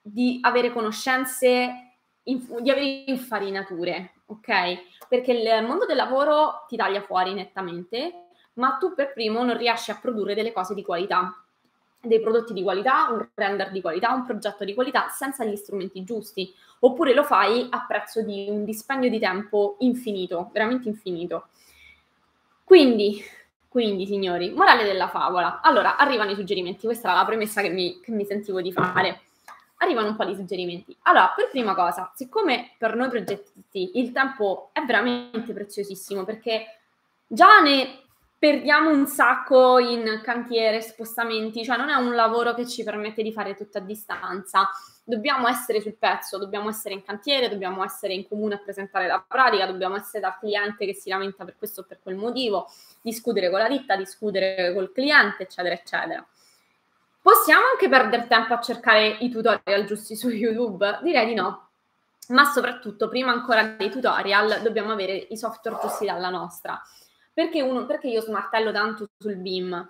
di 0.00 0.38
avere 0.42 0.72
conoscenze 0.72 1.83
inf- 2.24 2.60
di 2.60 2.70
avere 2.70 3.04
infarinature, 3.06 4.14
ok? 4.26 5.06
Perché 5.08 5.32
il 5.32 5.64
mondo 5.66 5.86
del 5.86 5.96
lavoro 5.96 6.64
ti 6.68 6.76
taglia 6.76 7.00
fuori 7.00 7.34
nettamente, 7.34 8.26
ma 8.54 8.76
tu 8.78 8.94
per 8.94 9.12
primo 9.12 9.42
non 9.42 9.56
riesci 9.56 9.90
a 9.90 9.98
produrre 10.00 10.34
delle 10.34 10.52
cose 10.52 10.74
di 10.74 10.82
qualità, 10.82 11.44
dei 12.00 12.20
prodotti 12.20 12.52
di 12.52 12.62
qualità, 12.62 13.08
un 13.10 13.26
render 13.34 13.70
di 13.70 13.80
qualità, 13.80 14.12
un 14.12 14.24
progetto 14.24 14.64
di 14.64 14.74
qualità 14.74 15.08
senza 15.08 15.44
gli 15.44 15.56
strumenti 15.56 16.04
giusti, 16.04 16.52
oppure 16.80 17.14
lo 17.14 17.24
fai 17.24 17.66
a 17.70 17.84
prezzo 17.86 18.22
di 18.22 18.46
un 18.48 18.64
dispendio 18.64 19.08
di 19.08 19.18
tempo 19.18 19.76
infinito, 19.80 20.50
veramente 20.52 20.88
infinito. 20.88 21.48
Quindi, 22.62 23.22
quindi 23.68 24.06
signori, 24.06 24.50
morale 24.50 24.84
della 24.84 25.08
favola. 25.08 25.60
Allora, 25.62 25.96
arrivano 25.96 26.30
i 26.30 26.34
suggerimenti, 26.34 26.86
questa 26.86 27.08
era 27.08 27.18
la 27.18 27.24
premessa 27.24 27.62
che 27.62 27.70
mi, 27.70 28.00
che 28.00 28.10
mi 28.10 28.24
sentivo 28.24 28.60
di 28.60 28.72
fare 28.72 29.20
arrivano 29.78 30.08
un 30.08 30.16
po' 30.16 30.24
di 30.24 30.34
suggerimenti. 30.34 30.96
Allora, 31.02 31.32
per 31.34 31.50
prima 31.50 31.74
cosa, 31.74 32.10
siccome 32.14 32.74
per 32.78 32.94
noi 32.94 33.08
progettisti 33.08 33.98
il 33.98 34.12
tempo 34.12 34.70
è 34.72 34.82
veramente 34.82 35.52
preziosissimo 35.52 36.24
perché 36.24 36.78
già 37.26 37.60
ne 37.60 38.02
perdiamo 38.44 38.90
un 38.90 39.06
sacco 39.06 39.78
in 39.78 40.20
cantiere, 40.22 40.82
spostamenti, 40.82 41.64
cioè 41.64 41.78
non 41.78 41.88
è 41.88 41.94
un 41.94 42.14
lavoro 42.14 42.52
che 42.52 42.66
ci 42.66 42.84
permette 42.84 43.22
di 43.22 43.32
fare 43.32 43.54
tutto 43.54 43.78
a 43.78 43.80
distanza. 43.80 44.68
Dobbiamo 45.02 45.48
essere 45.48 45.80
sul 45.80 45.96
pezzo, 45.96 46.36
dobbiamo 46.36 46.68
essere 46.68 46.92
in 46.92 47.02
cantiere, 47.02 47.48
dobbiamo 47.48 47.82
essere 47.82 48.12
in 48.12 48.28
comune 48.28 48.54
a 48.54 48.58
presentare 48.58 49.06
la 49.06 49.24
pratica, 49.26 49.64
dobbiamo 49.64 49.96
essere 49.96 50.20
dal 50.20 50.38
cliente 50.38 50.84
che 50.84 50.92
si 50.92 51.08
lamenta 51.08 51.44
per 51.44 51.56
questo 51.56 51.80
o 51.80 51.84
per 51.84 52.00
quel 52.02 52.16
motivo, 52.16 52.68
discutere 53.00 53.48
con 53.48 53.60
la 53.60 53.68
ditta, 53.68 53.96
discutere 53.96 54.74
col 54.74 54.92
cliente, 54.92 55.44
eccetera, 55.44 55.74
eccetera. 55.74 56.26
Possiamo 57.24 57.62
anche 57.72 57.88
perdere 57.88 58.26
tempo 58.26 58.52
a 58.52 58.60
cercare 58.60 59.16
i 59.20 59.30
tutorial 59.30 59.86
giusti 59.86 60.14
su 60.14 60.28
YouTube? 60.28 60.98
Direi 61.02 61.24
di 61.24 61.32
no. 61.32 61.70
Ma 62.28 62.44
soprattutto, 62.44 63.08
prima 63.08 63.32
ancora 63.32 63.62
dei 63.62 63.88
tutorial, 63.88 64.60
dobbiamo 64.60 64.92
avere 64.92 65.28
i 65.30 65.36
software 65.38 65.78
giusti 65.80 66.04
dalla 66.04 66.28
nostra. 66.28 66.78
Perché, 67.32 67.62
uno, 67.62 67.86
perché 67.86 68.08
io 68.08 68.20
smartello 68.20 68.72
tanto 68.72 69.08
sul 69.16 69.36
BIM? 69.36 69.88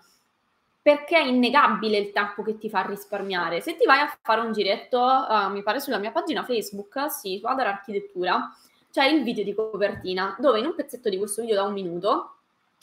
Perché 0.81 1.17
è 1.17 1.25
innegabile 1.25 1.99
il 1.99 2.12
tempo 2.12 2.45
che 2.45 2.57
ti 2.57 2.71
fa 2.71 2.83
risparmiare. 2.83 3.61
Se 3.61 3.75
ti 3.76 3.85
vai 3.85 3.99
a 3.99 4.17
fare 4.23 4.41
un 4.41 4.53
giretto, 4.53 5.00
uh, 5.00 5.50
mi 5.50 5.64
pare 5.64 5.81
sulla 5.81 5.99
mia 5.99 6.12
pagina 6.12 6.45
Facebook, 6.45 7.11
sì, 7.11 7.41
Adar 7.43 7.67
Architettura, 7.67 8.49
c'è 8.93 9.07
il 9.07 9.25
video 9.25 9.43
di 9.43 9.55
copertina, 9.55 10.37
dove 10.38 10.61
in 10.61 10.67
un 10.67 10.76
pezzetto 10.76 11.09
di 11.09 11.19
questo 11.19 11.43
video 11.43 11.57
da 11.57 11.64
un 11.64 11.73
minuto, 11.73 12.37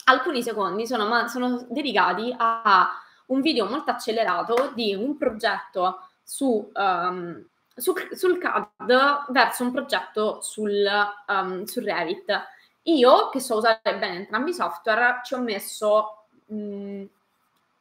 alcuni 0.04 0.42
secondi 0.42 0.86
sono, 0.86 1.26
sono 1.28 1.64
dedicati 1.70 2.34
a 2.36 3.01
un 3.26 3.40
video 3.40 3.66
molto 3.66 3.90
accelerato 3.90 4.72
di 4.74 4.94
un 4.94 5.16
progetto 5.16 6.08
su, 6.22 6.70
um, 6.74 7.44
su, 7.74 7.92
sul 8.12 8.38
CAD 8.38 9.30
verso 9.30 9.64
un 9.64 9.72
progetto 9.72 10.40
sul, 10.40 10.86
um, 11.28 11.64
sul, 11.64 11.84
Revit. 11.84 12.46
Io, 12.84 13.28
che 13.28 13.40
so 13.40 13.56
usare 13.56 13.80
bene 13.84 14.16
entrambi 14.16 14.50
i 14.50 14.54
software, 14.54 15.20
ci 15.24 15.34
ho 15.34 15.40
messo 15.40 16.24
mh, 16.46 16.56
mm, 16.56 17.04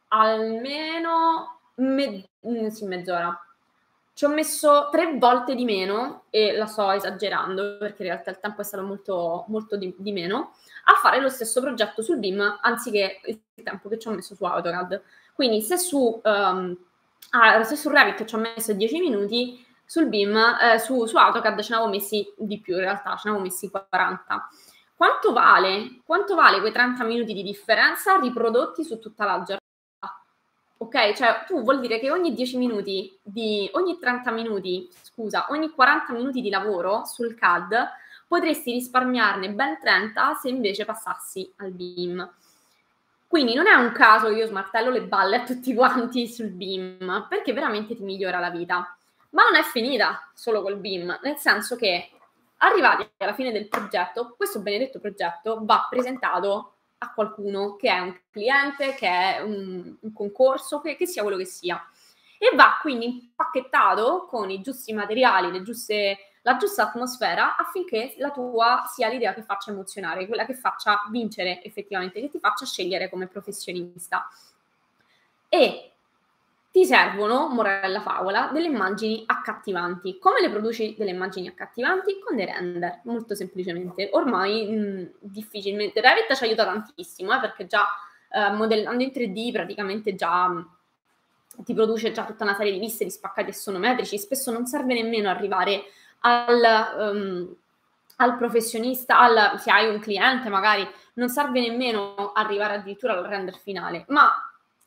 almeno 0.10 1.60
me- 1.76 2.30
mh, 2.40 2.50
mm, 2.50 2.68
sì, 2.68 2.86
mezz'ora. 2.86 3.38
Ci 4.22 4.28
ho 4.28 4.30
messo 4.30 4.90
tre 4.92 5.18
volte 5.18 5.56
di 5.56 5.66
meno, 5.66 6.25
e 6.30 6.56
la 6.56 6.68
sto 6.68 6.92
esagerando 6.92 7.78
perché 7.80 8.04
in 8.04 8.10
realtà 8.10 8.30
il 8.30 8.38
tempo 8.38 8.62
è 8.62 8.63
stato 8.63 8.84
molto, 8.84 9.46
molto 9.48 9.78
di, 9.78 9.96
di 9.98 10.12
meno, 10.12 10.54
a 10.84 10.94
fare 11.01 11.20
lo 11.20 11.28
stesso 11.28 11.60
progetto 11.60 12.04
sul 12.04 12.20
BIM 12.20 12.60
anziché 12.62 13.20
il 13.25 13.40
tempo 13.63 13.90
che 13.90 13.98
ci 13.98 14.08
ho 14.08 14.12
messo 14.12 14.36
su 14.36 14.44
AutoCAD. 14.44 15.01
Quindi 15.34 15.63
se 15.63 15.80
su, 15.80 16.22
um, 16.24 16.78
ah, 17.32 17.63
se 17.63 17.75
su 17.75 17.90
Revit 17.90 18.24
ci 18.25 18.36
ho 18.36 18.38
messo 18.38 18.74
10 18.74 19.00
minuti, 19.00 19.66
sul 19.84 20.06
BIM, 20.06 20.38
eh, 20.38 20.78
su, 20.78 21.08
su, 21.08 21.18
AutoCAD 21.18 21.60
ce 21.62 21.70
ne 21.72 21.75
avevo 21.78 21.92
messi 21.92 22.32
di 22.38 22.60
più, 22.60 22.75
in 22.75 22.82
realtà 22.82 23.16
ce 23.16 23.22
ne 23.24 23.30
avevo 23.32 23.44
messi 23.44 23.72
40. 23.72 24.50
Quanto 24.96 25.34
vale? 25.34 26.00
Quanto 26.06 26.36
vale 26.36 26.60
quei 26.60 26.72
30 26.72 27.04
minuti 27.06 27.34
di 27.34 27.42
differenza 27.42 28.20
riprodotti 28.20 28.84
su 28.84 29.00
tutta 29.00 29.25
la 29.25 29.32
giornata? 29.38 29.61
Ok, 30.82 31.14
cioè 31.14 31.44
tu 31.46 31.62
vuol 31.62 31.80
dire 31.80 32.00
che 32.00 32.10
ogni 32.10 32.34
10 32.34 32.58
minuti, 32.58 33.16
di, 33.22 33.70
ogni 33.74 34.00
30 34.00 34.32
minuti, 34.32 34.90
scusa, 35.04 35.46
ogni 35.52 35.70
40 35.70 36.12
minuti 36.12 36.42
di 36.42 36.50
lavoro 36.50 37.06
sul 37.06 37.36
CAD 37.36 37.88
potresti 38.28 38.72
risparmiarne 38.72 39.52
ben 39.52 39.78
30 39.80 40.34
se 40.42 40.50
invece 40.50 40.84
passassi 40.84 41.54
al 41.58 41.70
BIM. 41.70 42.28
Quindi 43.28 43.54
non 43.54 43.68
è 43.68 43.76
un 43.76 43.92
caso 43.92 44.30
che 44.30 44.34
io 44.34 44.48
smartello 44.48 44.90
le 44.90 45.04
balle 45.04 45.36
a 45.36 45.44
tutti 45.44 45.72
quanti 45.76 46.28
sul 46.28 46.50
BIM, 46.50 47.28
perché 47.30 47.54
veramente 47.54 47.96
ti 47.96 48.02
migliora 48.02 48.40
la 48.40 48.50
vita. 48.50 48.98
Ma 49.30 49.44
non 49.44 49.60
è 49.60 49.64
finita 49.64 50.32
solo 50.34 50.64
col 50.64 50.78
BIM, 50.78 51.20
nel 51.22 51.38
senso 51.38 51.76
che 51.76 52.10
arrivati 52.58 53.08
alla 53.18 53.36
fine 53.36 53.52
del 53.52 53.68
progetto, 53.68 54.34
questo 54.36 54.62
benedetto 54.62 55.00
progetto 55.00 55.60
va 55.62 55.86
presentato 55.88 56.74
a 57.03 57.13
qualcuno 57.13 57.75
che 57.75 57.89
è 57.89 58.00
un 58.00 58.15
cliente, 58.29 58.93
che 58.93 59.08
è 59.08 59.41
un, 59.41 59.96
un 60.00 60.13
concorso, 60.13 60.81
che, 60.81 60.96
che, 60.96 61.08
sia 61.08 61.24
quello 61.24 61.38
che 61.38 61.46
sia. 61.46 61.84
E 62.38 62.55
va 62.55 62.77
quindi 62.81 63.05
impacchettato 63.05 64.25
con 64.25 64.50
i 64.50 64.62
giusti 64.62 64.93
materiali, 64.93 65.63
giuste, 65.63 66.17
la 66.43 66.58
giusta 66.58 66.84
atmosfera 66.84 67.55
affinché 67.55 68.15
la 68.17 68.31
tua 68.31 68.84
sia 68.88 69.10
l'idea 69.10 69.34
che 69.34 69.43
faccia 69.43 69.72
emozionare, 69.72 70.27
quella 70.27 70.46
che 70.46 70.53
faccia 70.53 71.01
vincere 71.10 71.63
effettivamente, 71.63 72.22
che 72.22 72.29
ti 72.29 72.39
faccia 72.39 72.65
scegliere 72.65 73.10
come 73.10 73.27
professionista. 73.27 74.27
E 75.50 75.91
ti 76.72 76.86
servono, 76.86 77.50
morella 77.50 78.00
favola, 78.00 78.50
delle 78.54 78.68
immagini 78.68 79.24
accattivanti. 79.25 80.18
Come 80.18 80.40
le 80.40 80.50
produci 80.50 80.96
delle 80.98 81.12
immagini 81.12 81.50
accattivanti? 81.50 82.18
Con 82.24 82.38
dei 82.38 82.46
render, 82.46 83.01
molto 83.04 83.36
semplicemente. 83.36 84.10
Ormai 84.13 84.70
mh, 84.70 84.80
mm, 84.80 85.06
difficilmente. 85.20 86.00
Revit 86.00 86.34
ci 86.34 86.46
aiuta 86.46 86.63
tantissimo, 86.63 87.36
eh, 87.36 87.40
perché 87.42 87.68
già 87.68 87.86
eh, 88.30 88.51
modellando 88.51 89.04
in 89.04 89.12
3D 89.13 89.51
praticamente 89.51 90.16
già 90.16 90.48
mh, 90.48 90.56
mm, 91.60 91.63
ti 91.66 91.74
produce 91.74 92.13
già 92.13 92.24
tutta 92.24 92.46
una 92.46 92.56
serie 92.56 92.72
di 92.72 92.80
viste 92.80 93.04
di 93.04 93.12
spaccati 93.12 93.50
assonometrici. 93.50 94.18
Spesso 94.18 94.50
non 94.50 94.66
serve 94.66 94.94
nemmeno 94.94 95.30
arrivare 95.30 95.84
al... 96.22 97.13
Um, 97.13 97.56
al 98.22 98.38
professionista, 98.38 99.20
al, 99.20 99.60
se 99.60 99.72
hai 99.72 99.90
un 99.90 100.00
cliente 100.00 100.48
magari, 100.50 100.88
non 101.13 101.30
serve 101.30 101.60
nemmeno 101.60 102.34
arrivare 102.34 102.75
addirittura 102.75 103.18
al 103.18 103.24
render 103.25 103.58
finale, 103.58 104.06
ma 104.10 104.32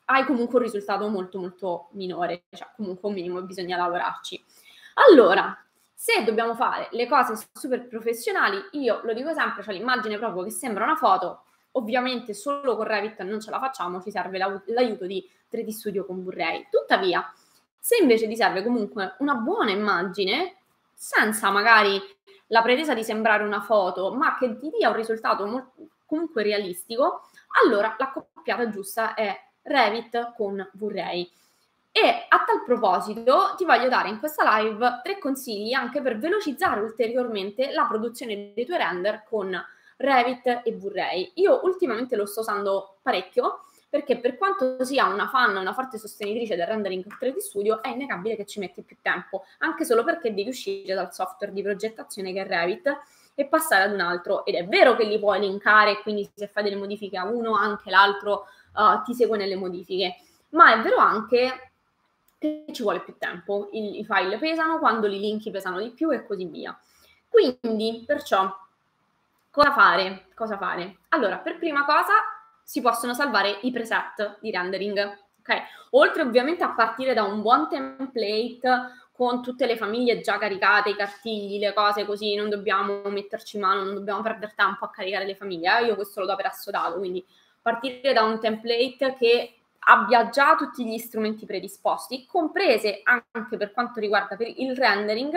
hai 0.07 0.25
comunque 0.25 0.59
un 0.59 0.65
risultato 0.65 1.09
molto 1.09 1.39
molto 1.39 1.89
minore, 1.93 2.45
cioè 2.51 2.69
comunque 2.77 3.09
un 3.09 3.15
minimo 3.15 3.43
bisogna 3.43 3.77
lavorarci. 3.77 4.43
Allora, 5.11 5.57
se 5.93 6.23
dobbiamo 6.25 6.55
fare 6.55 6.89
le 6.91 7.07
cose 7.07 7.49
super 7.53 7.87
professionali, 7.89 8.59
io 8.73 9.01
lo 9.05 9.13
dico 9.13 9.33
sempre, 9.33 9.63
cioè 9.63 9.75
l'immagine 9.75 10.19
proprio 10.19 10.45
che 10.45 10.51
sembra 10.51 10.85
una 10.85 10.97
foto, 10.97 11.45
ovviamente 11.73 12.35
solo 12.35 12.77
con 12.77 12.85
Revit 12.85 13.23
non 13.23 13.41
ce 13.41 13.51
la 13.51 13.59
facciamo, 13.59 14.03
ci 14.03 14.11
serve 14.11 14.39
l'aiuto 14.39 15.07
di 15.07 15.29
3D 15.51 15.69
Studio 15.69 16.05
con 16.05 16.23
Blu-ray. 16.23 16.69
Tuttavia, 16.71 17.33
se 17.79 17.97
invece 18.01 18.29
ti 18.29 18.37
serve 18.37 18.63
comunque 18.63 19.17
una 19.21 19.35
buona 19.35 19.71
immagine, 19.71 20.57
senza 20.93 21.51
magari 21.51 22.01
la 22.49 22.63
pretesa 22.63 22.95
di 22.95 23.03
sembrare 23.03 23.43
una 23.43 23.63
foto, 23.63 24.13
ma 24.15 24.37
che 24.39 24.59
ti 24.59 24.71
dia 24.77 24.91
un 24.91 24.97
risultato 24.97 25.47
molto, 25.47 25.89
comunque 26.07 26.43
realistico, 26.43 27.29
allora 27.65 27.95
la 27.99 28.11
coppiata 28.13 28.69
giusta 28.69 29.15
è 29.15 29.35
Revit 29.65 30.35
con 30.37 30.67
V-Ray. 30.73 31.31
E 31.91 32.27
a 32.29 32.45
tal 32.45 32.65
proposito 32.65 33.55
ti 33.57 33.65
voglio 33.65 33.89
dare 33.89 34.09
in 34.09 34.19
questa 34.19 34.59
live 34.59 35.01
tre 35.03 35.19
consigli 35.19 35.73
anche 35.73 36.01
per 36.01 36.19
velocizzare 36.19 36.81
ulteriormente 36.81 37.73
la 37.73 37.87
produzione 37.87 38.53
dei 38.55 38.65
tuoi 38.65 38.79
render 38.79 39.25
con 39.29 39.57
Revit 39.97 40.63
e 40.65 40.73
V-Ray. 40.73 41.33
Io 41.35 41.61
ultimamente 41.63 42.17
lo 42.17 42.27
sto 42.27 42.41
usando 42.41 42.97
parecchio 43.01 43.61
perché 43.89 44.19
per 44.19 44.37
quanto 44.37 44.83
sia 44.85 45.07
una 45.07 45.29
fan, 45.29 45.57
una 45.57 45.73
forte 45.73 45.99
sostenitrice 45.99 46.57
del 46.57 46.67
rendering 46.67 47.05
3D 47.07 47.37
Studio, 47.37 47.81
è 47.81 47.91
innegabile 47.91 48.35
che 48.35 48.45
ci 48.45 48.59
metti 48.59 48.83
più 48.83 48.97
tempo, 49.01 49.45
anche 49.59 49.85
solo 49.85 50.03
perché 50.03 50.35
devi 50.35 50.49
uscire 50.49 50.95
dal 50.95 51.15
software 51.15 51.53
di 51.53 51.63
progettazione 51.63 52.33
che 52.33 52.41
è 52.41 52.45
Revit 52.45 52.93
e 53.37 53.45
passare 53.47 53.85
ad 53.85 53.93
un 53.93 54.01
altro. 54.01 54.45
Ed 54.47 54.57
è 54.57 54.67
vero 54.67 54.97
che 54.97 55.05
li 55.05 55.17
puoi 55.21 55.39
linkare, 55.39 56.03
quindi 56.03 56.29
se 56.35 56.49
fai 56.49 56.65
delle 56.65 56.75
modifiche 56.75 57.17
a 57.17 57.25
uno, 57.25 57.55
anche 57.55 57.89
l'altro 57.89 58.47
uh, 58.75 59.03
ti 59.05 59.15
segue 59.15 59.37
nelle 59.37 59.57
modifiche, 59.57 60.17
ma 60.51 60.73
è 60.75 60.83
vero 60.83 60.97
anche 60.97 61.71
che 62.39 62.67
ci 62.73 62.83
vuole 62.83 63.01
più 63.01 63.17
tempo, 63.19 63.69
I, 63.73 64.01
i 64.01 64.05
file 64.05 64.39
pesano, 64.39 64.79
quando 64.79 65.07
li 65.07 65.19
linki 65.19 65.51
pesano 65.51 65.81
di 65.81 65.91
più 65.91 66.11
e 66.11 66.27
così 66.27 66.45
via. 66.45 66.79
Quindi, 67.29 68.05
perciò, 68.07 68.55
cosa 69.51 69.73
fare? 69.73 70.27
Cosa 70.35 70.57
fare? 70.59 70.99
Allora, 71.09 71.39
per 71.39 71.59
prima 71.59 71.85
cosa 71.85 72.13
si 72.63 72.81
possono 72.81 73.15
salvare 73.15 73.59
i 73.63 73.71
preset 73.71 74.39
di 74.41 74.51
rendering, 74.51 74.99
ok? 75.41 75.63
Oltre 75.91 76.23
ovviamente 76.23 76.65
a 76.65 76.75
partire 76.75 77.15
da 77.15 77.23
un 77.23 77.41
buon 77.41 77.69
template 77.69 79.03
con 79.13 79.43
tutte 79.43 79.67
le 79.67 79.77
famiglie 79.77 80.21
già 80.21 80.39
caricate, 80.39 80.91
i 80.91 80.97
cartigli, 80.97 81.59
le 81.59 81.73
cose 81.73 82.05
così, 82.05 82.35
non 82.35 82.49
dobbiamo 82.49 83.03
metterci 83.05 83.59
mano, 83.59 83.85
non 83.85 83.95
dobbiamo 83.95 84.23
perdere 84.23 84.55
tempo 84.57 84.85
a 84.85 84.91
caricare 84.91 85.25
le 85.25 85.37
famiglie. 85.37 85.79
Eh? 85.79 85.85
Io 85.87 85.95
questo 85.95 86.21
lo 86.21 86.27
do 86.27 86.35
per 86.35 86.47
assodato, 86.47 86.99
quindi 86.99 87.25
partire 87.65 88.13
da 88.13 88.25
un 88.25 88.39
template 88.39 89.17
che 89.19 89.55
abbia 89.87 90.29
già 90.29 90.55
tutti 90.55 90.85
gli 90.85 90.99
strumenti 90.99 91.47
predisposti, 91.47 92.27
comprese 92.27 93.01
anche 93.05 93.57
per 93.57 93.73
quanto 93.73 94.01
riguarda 94.01 94.37
il 94.39 94.77
rendering, 94.77 95.35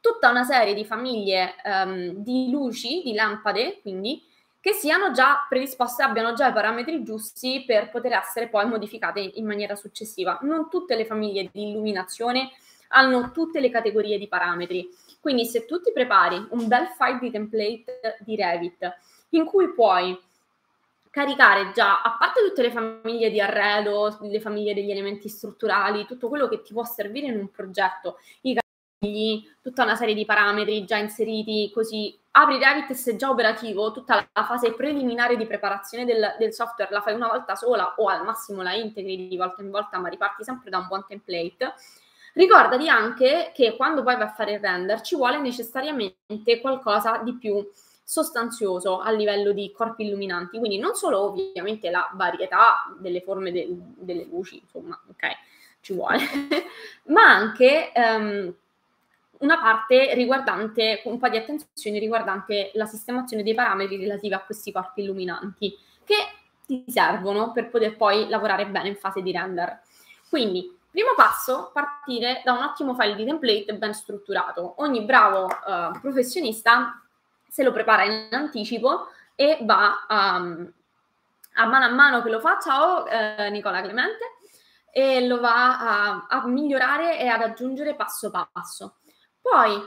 tutta 0.00 0.30
una 0.30 0.44
serie 0.44 0.72
di 0.72 0.84
famiglie 0.84 1.56
um, 1.64 2.12
di 2.12 2.48
luci, 2.48 3.02
di 3.02 3.12
lampade, 3.12 3.80
quindi, 3.80 4.22
che 4.60 4.72
siano 4.72 5.10
già 5.10 5.44
predisposte, 5.48 6.04
abbiano 6.04 6.32
già 6.34 6.48
i 6.48 6.52
parametri 6.52 7.02
giusti 7.02 7.64
per 7.66 7.90
poter 7.90 8.12
essere 8.12 8.46
poi 8.48 8.66
modificate 8.66 9.20
in 9.34 9.44
maniera 9.44 9.74
successiva. 9.74 10.38
Non 10.42 10.70
tutte 10.70 10.94
le 10.94 11.04
famiglie 11.04 11.50
di 11.52 11.70
illuminazione 11.70 12.50
hanno 12.88 13.32
tutte 13.32 13.58
le 13.58 13.68
categorie 13.68 14.16
di 14.16 14.28
parametri. 14.28 14.88
Quindi 15.20 15.44
se 15.44 15.66
tu 15.66 15.80
ti 15.80 15.90
prepari 15.92 16.36
un 16.50 16.68
bel 16.68 16.86
file 16.96 17.18
di 17.18 17.30
template 17.30 18.18
di 18.20 18.36
Revit 18.36 18.96
in 19.30 19.44
cui 19.44 19.72
puoi 19.74 20.16
caricare 21.14 21.70
già, 21.72 22.02
a 22.02 22.16
parte 22.18 22.40
tutte 22.42 22.62
le 22.62 22.72
famiglie 22.72 23.30
di 23.30 23.40
arredo, 23.40 24.18
le 24.22 24.40
famiglie 24.40 24.74
degli 24.74 24.90
elementi 24.90 25.28
strutturali, 25.28 26.06
tutto 26.06 26.28
quello 26.28 26.48
che 26.48 26.60
ti 26.60 26.72
può 26.72 26.82
servire 26.82 27.28
in 27.28 27.38
un 27.38 27.50
progetto, 27.52 28.18
i 28.40 28.52
cartigli, 28.52 29.48
tutta 29.62 29.84
una 29.84 29.94
serie 29.94 30.14
di 30.14 30.24
parametri 30.24 30.84
già 30.84 30.96
inseriti, 30.96 31.70
così 31.72 32.18
apri 32.32 32.58
Revit 32.58 32.94
se 32.94 33.14
già 33.14 33.30
operativo, 33.30 33.92
tutta 33.92 34.28
la 34.32 34.42
fase 34.42 34.72
preliminare 34.72 35.36
di 35.36 35.46
preparazione 35.46 36.04
del, 36.04 36.34
del, 36.36 36.52
software 36.52 36.90
la 36.90 37.00
fai 37.00 37.14
una 37.14 37.28
volta 37.28 37.54
sola 37.54 37.94
o 37.96 38.08
al 38.08 38.24
massimo 38.24 38.62
la 38.62 38.74
integri 38.74 39.28
di 39.28 39.36
volta 39.36 39.62
in 39.62 39.70
volta, 39.70 40.00
ma 40.00 40.08
riparti 40.08 40.42
sempre 40.42 40.68
da 40.68 40.78
un 40.78 40.88
buon 40.88 41.04
template. 41.06 41.74
Ricordati 42.32 42.88
anche 42.88 43.52
che 43.54 43.76
quando 43.76 44.02
poi 44.02 44.16
vai 44.16 44.24
a 44.24 44.32
fare 44.32 44.54
il 44.54 44.58
render 44.58 45.00
ci 45.00 45.14
vuole 45.14 45.38
necessariamente 45.38 46.60
qualcosa 46.60 47.18
di 47.18 47.36
più 47.36 47.64
sostanzioso 48.04 49.00
a 49.00 49.10
livello 49.10 49.52
di 49.52 49.72
corpi 49.72 50.04
illuminanti, 50.04 50.58
quindi 50.58 50.78
non 50.78 50.94
solo 50.94 51.22
ovviamente 51.22 51.90
la 51.90 52.10
varietà 52.12 52.94
delle 52.98 53.22
forme 53.22 53.50
de- 53.50 53.66
delle 53.70 54.24
luci, 54.24 54.60
insomma, 54.60 55.00
ok, 55.08 55.28
ci 55.80 55.94
vuole, 55.94 56.18
ma 57.08 57.22
anche 57.22 57.92
um, 57.94 58.54
una 59.38 59.58
parte 59.58 60.14
riguardante, 60.14 61.00
un 61.06 61.18
po' 61.18 61.28
di 61.28 61.38
attenzione 61.38 61.98
riguardante 61.98 62.70
la 62.74 62.86
sistemazione 62.86 63.42
dei 63.42 63.54
parametri 63.54 63.96
relativi 63.96 64.34
a 64.34 64.40
questi 64.40 64.70
corpi 64.70 65.02
illuminanti, 65.02 65.76
che 66.04 66.14
ti 66.66 66.84
servono 66.88 67.52
per 67.52 67.68
poter 67.70 67.96
poi 67.96 68.28
lavorare 68.28 68.66
bene 68.66 68.88
in 68.88 68.96
fase 68.96 69.22
di 69.22 69.32
render. 69.32 69.80
Quindi, 70.28 70.76
primo 70.90 71.10
passo, 71.16 71.70
partire 71.72 72.42
da 72.44 72.52
un 72.52 72.62
ottimo 72.62 72.94
file 72.94 73.16
di 73.16 73.24
template 73.24 73.74
ben 73.74 73.92
strutturato. 73.92 74.74
Ogni 74.78 75.02
bravo 75.02 75.44
uh, 75.44 75.98
professionista 76.00 77.03
se 77.54 77.62
lo 77.62 77.70
prepara 77.70 78.02
in 78.02 78.26
anticipo 78.32 79.10
e 79.36 79.58
va 79.62 80.04
um, 80.08 80.72
a 81.52 81.66
mano 81.66 81.84
a 81.84 81.88
mano 81.88 82.20
che 82.20 82.28
lo 82.28 82.40
fa, 82.40 82.58
ciao 82.58 83.06
eh, 83.06 83.48
Nicola 83.50 83.80
Clemente, 83.80 84.24
e 84.90 85.24
lo 85.24 85.38
va 85.38 85.78
a, 85.78 86.26
a 86.28 86.46
migliorare 86.48 87.16
e 87.16 87.28
ad 87.28 87.42
aggiungere 87.42 87.94
passo 87.94 88.32
passo. 88.32 88.96
Poi 89.40 89.80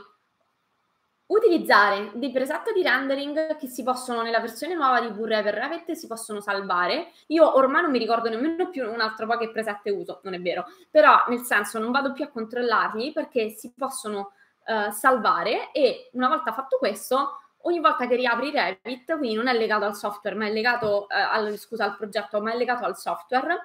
utilizzare 1.26 2.12
dei 2.14 2.30
preset 2.32 2.72
di 2.72 2.82
rendering 2.82 3.58
che 3.58 3.66
si 3.66 3.82
possono 3.82 4.22
nella 4.22 4.40
versione 4.40 4.72
nuova 4.72 5.02
di 5.02 5.12
per 5.12 5.52
Revit 5.52 5.92
si 5.92 6.06
possono 6.06 6.40
salvare. 6.40 7.12
Io 7.26 7.54
ormai 7.54 7.82
non 7.82 7.90
mi 7.90 7.98
ricordo 7.98 8.30
nemmeno 8.30 8.70
più 8.70 8.90
un 8.90 9.02
altro 9.02 9.26
po' 9.26 9.36
che 9.36 9.50
preset 9.50 9.82
uso, 9.92 10.20
non 10.22 10.32
è 10.32 10.40
vero, 10.40 10.64
però 10.90 11.22
nel 11.28 11.40
senso 11.40 11.78
non 11.78 11.90
vado 11.90 12.12
più 12.12 12.24
a 12.24 12.28
controllarli 12.28 13.12
perché 13.12 13.50
si 13.50 13.74
possono 13.76 14.32
uh, 14.64 14.90
salvare 14.90 15.70
e 15.72 16.08
una 16.12 16.28
volta 16.28 16.54
fatto 16.54 16.78
questo 16.78 17.40
ogni 17.68 17.80
volta 17.80 18.06
che 18.06 18.16
riapri 18.16 18.50
Revit, 18.50 19.16
quindi 19.16 19.34
non 19.34 19.46
è 19.46 19.54
legato 19.54 19.84
al 19.84 19.94
software, 19.94 20.36
ma 20.36 20.46
è 20.46 20.52
legato 20.52 21.08
eh, 21.08 21.18
al, 21.18 21.56
scusa, 21.56 21.84
al 21.84 21.96
progetto, 21.96 22.40
ma 22.40 22.52
è 22.52 22.56
legato 22.56 22.84
al 22.84 22.96
software, 22.96 23.64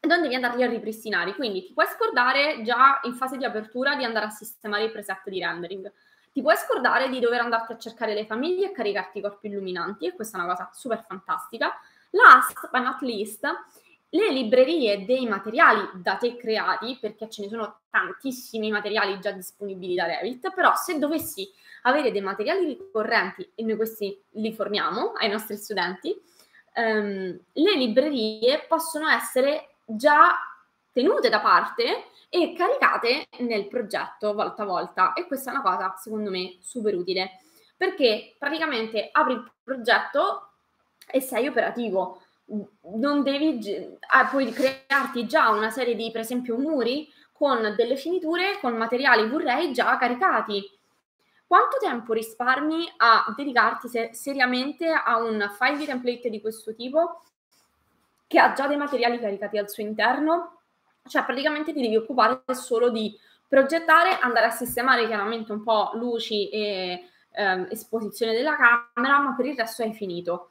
non 0.00 0.22
devi 0.22 0.34
andarli 0.34 0.62
a 0.62 0.68
ripristinare. 0.68 1.34
Quindi 1.34 1.64
ti 1.64 1.72
puoi 1.72 1.86
scordare 1.86 2.62
già 2.62 3.00
in 3.04 3.14
fase 3.14 3.36
di 3.36 3.44
apertura 3.44 3.94
di 3.96 4.04
andare 4.04 4.26
a 4.26 4.30
sistemare 4.30 4.84
i 4.84 4.90
preset 4.90 5.28
di 5.28 5.40
rendering. 5.40 5.92
Ti 6.32 6.42
puoi 6.42 6.56
scordare 6.56 7.08
di 7.08 7.18
dover 7.18 7.40
andarti 7.40 7.72
a 7.72 7.78
cercare 7.78 8.14
le 8.14 8.26
famiglie 8.26 8.66
e 8.66 8.72
caricarti 8.72 9.18
i 9.18 9.22
corpi 9.22 9.48
illuminanti, 9.48 10.06
e 10.06 10.14
questa 10.14 10.38
è 10.38 10.40
una 10.40 10.50
cosa 10.50 10.70
super 10.72 11.04
fantastica. 11.06 11.72
Last 12.10 12.68
but 12.70 12.82
not 12.82 13.00
least, 13.00 13.46
le 14.10 14.30
librerie 14.30 15.04
dei 15.04 15.26
materiali 15.26 15.88
da 15.94 16.16
te 16.16 16.36
creati, 16.36 16.96
perché 17.00 17.28
ce 17.28 17.42
ne 17.42 17.48
sono 17.48 17.80
tantissimi 17.90 18.70
materiali 18.70 19.18
già 19.20 19.32
disponibili 19.32 19.94
da 19.94 20.06
Revit, 20.06 20.52
però 20.54 20.74
se 20.74 20.98
dovessi 20.98 21.48
avere 21.82 22.10
dei 22.10 22.22
materiali 22.22 22.66
ricorrenti, 22.66 23.50
e 23.54 23.62
noi 23.62 23.76
questi 23.76 24.18
li 24.32 24.52
forniamo 24.52 25.12
ai 25.12 25.28
nostri 25.28 25.56
studenti, 25.56 26.14
ehm, 26.72 27.38
le 27.52 27.76
librerie 27.76 28.64
possono 28.66 29.08
essere 29.08 29.74
già 29.84 30.38
tenute 30.92 31.28
da 31.28 31.40
parte 31.40 32.06
e 32.30 32.54
caricate 32.54 33.28
nel 33.38 33.68
progetto 33.68 34.34
volta 34.34 34.62
a 34.62 34.66
volta 34.66 35.12
e 35.12 35.26
questa 35.26 35.50
è 35.50 35.54
una 35.54 35.62
cosa 35.62 35.94
secondo 35.96 36.28
me 36.28 36.56
super 36.60 36.94
utile 36.94 37.38
perché 37.76 38.34
praticamente 38.38 39.08
apri 39.10 39.34
il 39.34 39.52
progetto 39.62 40.50
e 41.10 41.20
sei 41.20 41.46
operativo 41.46 42.20
non 42.96 43.22
devi 43.22 43.60
ah, 44.08 44.26
puoi 44.26 44.50
crearti 44.50 45.26
già 45.26 45.50
una 45.50 45.70
serie 45.70 45.94
di 45.94 46.10
per 46.10 46.22
esempio 46.22 46.56
muri 46.56 47.08
con 47.32 47.74
delle 47.76 47.96
finiture 47.96 48.58
con 48.60 48.74
materiali 48.76 49.28
vorrei 49.28 49.72
già 49.72 49.96
caricati 49.98 50.62
quanto 51.46 51.76
tempo 51.78 52.12
risparmi 52.12 52.90
a 52.96 53.32
dedicarti 53.36 53.88
se- 53.88 54.10
seriamente 54.14 54.90
a 54.90 55.18
un 55.18 55.50
file 55.58 55.76
di 55.76 55.84
template 55.84 56.30
di 56.30 56.40
questo 56.40 56.74
tipo 56.74 57.22
che 58.26 58.38
ha 58.38 58.52
già 58.52 58.66
dei 58.66 58.76
materiali 58.76 59.18
caricati 59.18 59.58
al 59.58 59.68
suo 59.68 59.82
interno 59.82 60.60
cioè 61.08 61.24
praticamente 61.24 61.72
ti 61.72 61.80
devi 61.80 61.96
occupare 61.96 62.42
solo 62.54 62.90
di 62.90 63.18
progettare, 63.48 64.18
andare 64.20 64.46
a 64.46 64.50
sistemare 64.50 65.06
chiaramente 65.06 65.52
un 65.52 65.62
po' 65.62 65.92
luci 65.94 66.48
e 66.50 67.08
ehm, 67.32 67.68
esposizione 67.70 68.34
della 68.34 68.56
camera, 68.56 69.18
ma 69.20 69.34
per 69.34 69.46
il 69.46 69.56
resto 69.56 69.82
hai 69.82 69.94
finito. 69.94 70.50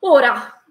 Ora, 0.00 0.62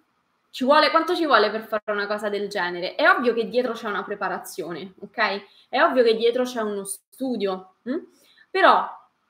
ci 0.55 0.63
vuole, 0.63 0.89
quanto 0.89 1.17
ci 1.17 1.25
vuole 1.25 1.51
per 1.51 1.67
fare 1.67 1.91
una 1.91 2.07
cosa 2.07 2.29
del 2.29 2.47
genere? 2.47 2.95
È 2.95 3.09
ovvio 3.09 3.33
che 3.33 3.49
dietro 3.49 3.73
c'è 3.73 3.89
una 3.89 4.05
preparazione, 4.05 4.93
ok? 5.01 5.67
È 5.67 5.81
ovvio 5.81 6.01
che 6.01 6.15
dietro 6.15 6.45
c'è 6.45 6.61
uno 6.61 6.85
studio, 6.85 7.73
hm? 7.81 7.97
però 8.49 8.87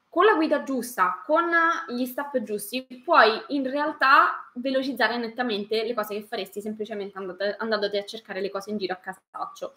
con 0.07 0.23
la 0.23 0.35
guida 0.35 0.61
giusta, 0.61 1.23
con 1.25 1.49
gli 1.87 2.05
step 2.05 2.43
giusti, 2.43 2.85
puoi 3.03 3.41
in 3.47 3.67
realtà 3.67 4.51
velocizzare 4.53 5.17
nettamente 5.17 5.83
le 5.83 5.95
cose 5.95 6.13
che 6.13 6.27
faresti 6.27 6.61
semplicemente 6.61 7.17
andandoti 7.57 7.97
a 7.97 8.05
cercare 8.05 8.39
le 8.39 8.51
cose 8.51 8.69
in 8.69 8.77
giro 8.77 8.93
a 8.93 8.97
casaccio. 8.97 9.73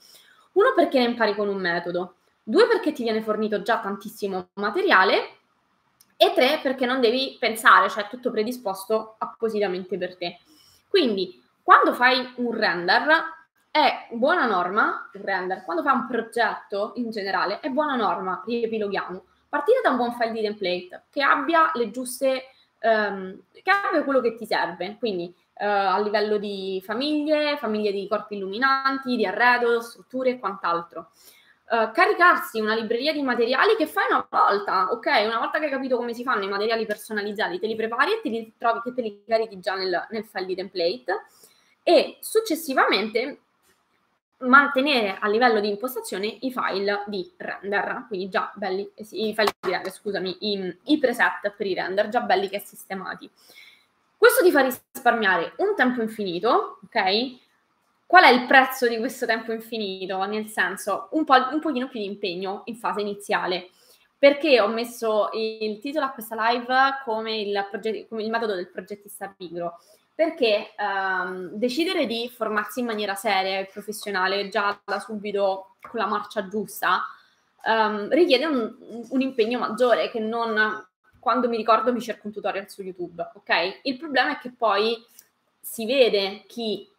Uno 0.53 0.75
perché 0.77 0.99
impari 0.99 1.35
con 1.35 1.49
un 1.49 1.57
metodo, 1.57 2.17
due 2.43 2.67
perché 2.67 2.93
ti 2.93 3.05
viene 3.05 3.23
fornito 3.23 3.63
già 3.63 3.81
tantissimo 3.81 4.51
materiale 4.57 5.37
e 6.15 6.31
tre 6.35 6.61
perché 6.63 6.85
non 6.85 7.01
devi 7.01 7.39
pensare, 7.41 7.89
cioè 7.89 8.07
tutto 8.07 8.31
predisposto 8.31 9.15
appositamente 9.17 9.97
per 9.97 10.19
te. 10.19 10.41
Quindi 10.89 11.43
quando 11.63 11.93
fai 11.93 12.33
un 12.37 12.53
render 12.53 13.37
è 13.71 14.09
buona 14.11 14.47
norma, 14.47 15.11
un 15.13 15.23
render, 15.23 15.63
quando 15.65 15.83
fai 15.83 15.95
un 15.95 16.07
progetto 16.07 16.93
in 16.97 17.11
generale 17.11 17.61
è 17.61 17.69
buona 17.69 17.95
norma, 17.95 18.43
riepiloghiamo, 18.45 19.25
partire 19.49 19.81
da 19.83 19.91
un 19.91 19.97
buon 19.97 20.15
file 20.15 20.33
di 20.33 20.43
template 20.43 21.05
che 21.11 21.23
abbia 21.23 21.71
le 21.75 21.91
giuste, 21.91 22.45
um, 22.81 23.39
che 23.53 23.71
abbia 23.71 24.03
quello 24.03 24.21
che 24.21 24.35
ti 24.35 24.47
serve, 24.47 24.97
quindi 24.99 25.27
uh, 25.27 25.65
a 25.65 26.01
livello 26.01 26.39
di 26.39 26.83
famiglie, 26.85 27.57
famiglie 27.59 27.93
di 27.93 28.09
corpi 28.09 28.37
illuminanti, 28.37 29.17
di 29.17 29.27
arredo, 29.27 29.81
strutture 29.81 30.31
e 30.31 30.39
quant'altro. 30.39 31.11
Uh, 31.71 31.93
caricarsi 31.93 32.61
una 32.61 32.75
libreria 32.75 33.13
di 33.13 33.21
materiali 33.21 33.77
che 33.77 33.87
fai 33.87 34.07
una 34.09 34.27
volta, 34.31 34.91
ok? 34.91 35.05
Una 35.27 35.39
volta 35.39 35.59
che 35.59 35.67
hai 35.67 35.71
capito 35.71 35.99
come 35.99 36.15
si 36.15 36.23
fanno 36.23 36.43
i 36.45 36.49
materiali 36.49 36.87
personalizzati, 36.87 37.59
te 37.59 37.67
li 37.67 37.77
prepari 37.77 38.13
e 38.13 38.21
te 38.23 38.31
li 38.31 38.55
trovi 38.57 38.81
che 38.81 38.95
te 38.95 39.03
li 39.03 39.23
carichi 39.27 39.61
già 39.61 39.75
nel, 39.75 40.07
nel 40.09 40.25
file 40.25 40.47
di 40.47 40.55
template 40.55 41.27
e 41.83 42.17
successivamente 42.21 43.41
mantenere 44.39 45.19
a 45.21 45.29
livello 45.29 45.61
di 45.61 45.69
impostazione 45.69 46.39
i 46.41 46.51
file 46.51 47.03
di 47.07 47.31
render, 47.37 48.05
quindi 48.09 48.31
già 48.31 48.51
belli, 48.55 48.91
eh 48.95 49.03
i 49.11 49.35
file 49.35 49.55
di 49.61 49.71
render, 49.71 49.93
scusami, 49.93 50.37
i, 50.41 50.79
i 50.85 50.99
preset 50.99 51.53
per 51.55 51.67
i 51.67 51.75
render, 51.75 52.09
già 52.09 52.21
belli 52.21 52.49
che 52.49 52.61
sistemati. 52.61 53.31
Questo 54.17 54.43
ti 54.43 54.51
fa 54.51 54.63
risparmiare 54.63 55.53
un 55.59 55.75
tempo 55.77 56.01
infinito, 56.01 56.79
ok? 56.85 57.47
Qual 58.09 58.25
è 58.25 58.31
il 58.31 58.47
prezzo 58.47 58.89
di 58.89 58.97
questo 58.97 59.27
tempo 59.27 59.53
infinito? 59.53 60.25
Nel 60.25 60.47
senso, 60.47 61.09
un, 61.11 61.27
po', 61.27 61.35
un 61.53 61.61
pochino 61.61 61.89
più 61.89 62.01
di 62.01 62.07
impegno 62.07 62.63
in 62.65 62.77
fase 62.77 63.03
iniziale. 63.03 63.69
Perché 64.19 64.63
ho 64.63 64.69
messo 64.69 65.29
il 65.35 65.79
titolo 65.79 66.07
a 66.07 66.13
questa 66.13 66.35
live 66.49 66.75
come 67.05 67.39
il, 67.39 67.67
proget- 67.69 68.09
come 68.09 68.23
il 68.23 68.31
metodo 68.31 68.55
del 68.55 68.71
progettista 68.71 69.33
pigro? 69.37 69.79
perché 70.15 70.71
um, 70.79 71.51
decidere 71.51 72.07
di 72.07 72.29
formarsi 72.29 72.81
in 72.81 72.87
maniera 72.87 73.15
seria 73.15 73.61
e 73.61 73.67
professionale 73.67 74.49
già 74.49 74.77
da 74.85 74.99
subito 74.99 75.77
con 75.81 76.01
la 76.01 76.07
marcia 76.07 76.49
giusta 76.49 77.05
um, 77.67 78.09
richiede 78.09 78.47
un, 78.47 78.75
un, 79.11 79.21
impegno 79.21 79.61
maggiore 79.61 80.11
che 80.11 80.19
non 80.19 80.85
quando 81.21 81.49
mi 81.49 81.57
ricordo 81.57 81.93
mi 81.93 82.01
cerco 82.01 82.27
un 82.27 82.33
tutorial 82.33 82.69
su 82.69 82.83
YouTube, 82.83 83.31
ok? 83.35 83.81
Il 83.83 83.97
problema 83.97 84.33
è 84.33 84.39
che 84.39 84.51
poi 84.51 84.97
si 85.61 85.87
vede 85.87 86.43
chi 86.49 86.91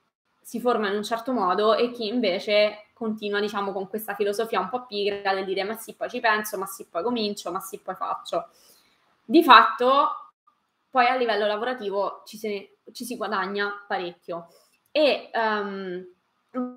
si 0.49 0.59
forma 0.59 0.89
in 0.89 0.95
un 0.95 1.03
certo 1.03 1.31
modo 1.31 1.75
e 1.75 1.91
chi 1.91 2.07
invece 2.07 2.87
continua, 2.93 3.39
diciamo, 3.39 3.71
con 3.71 3.87
questa 3.87 4.15
filosofia 4.15 4.59
un 4.59 4.67
po' 4.67 4.87
pigra 4.87 5.31
del 5.35 5.45
dire 5.45 5.63
ma 5.63 5.75
sì, 5.75 5.93
poi 5.93 6.09
ci 6.09 6.19
penso, 6.19 6.57
ma 6.57 6.65
sì, 6.65 6.87
poi 6.89 7.03
comincio, 7.03 7.51
ma 7.51 7.59
sì, 7.59 7.77
poi 7.77 7.93
faccio. 7.93 8.47
Di 9.23 9.43
fatto 9.43 10.31
poi 10.89 11.05
a 11.05 11.13
livello 11.13 11.45
lavorativo 11.45 12.23
ci, 12.25 12.37
se, 12.37 12.77
ci 12.91 13.05
si 13.05 13.15
guadagna 13.15 13.85
parecchio. 13.87 14.47
E 14.91 15.29
um, 15.35 16.03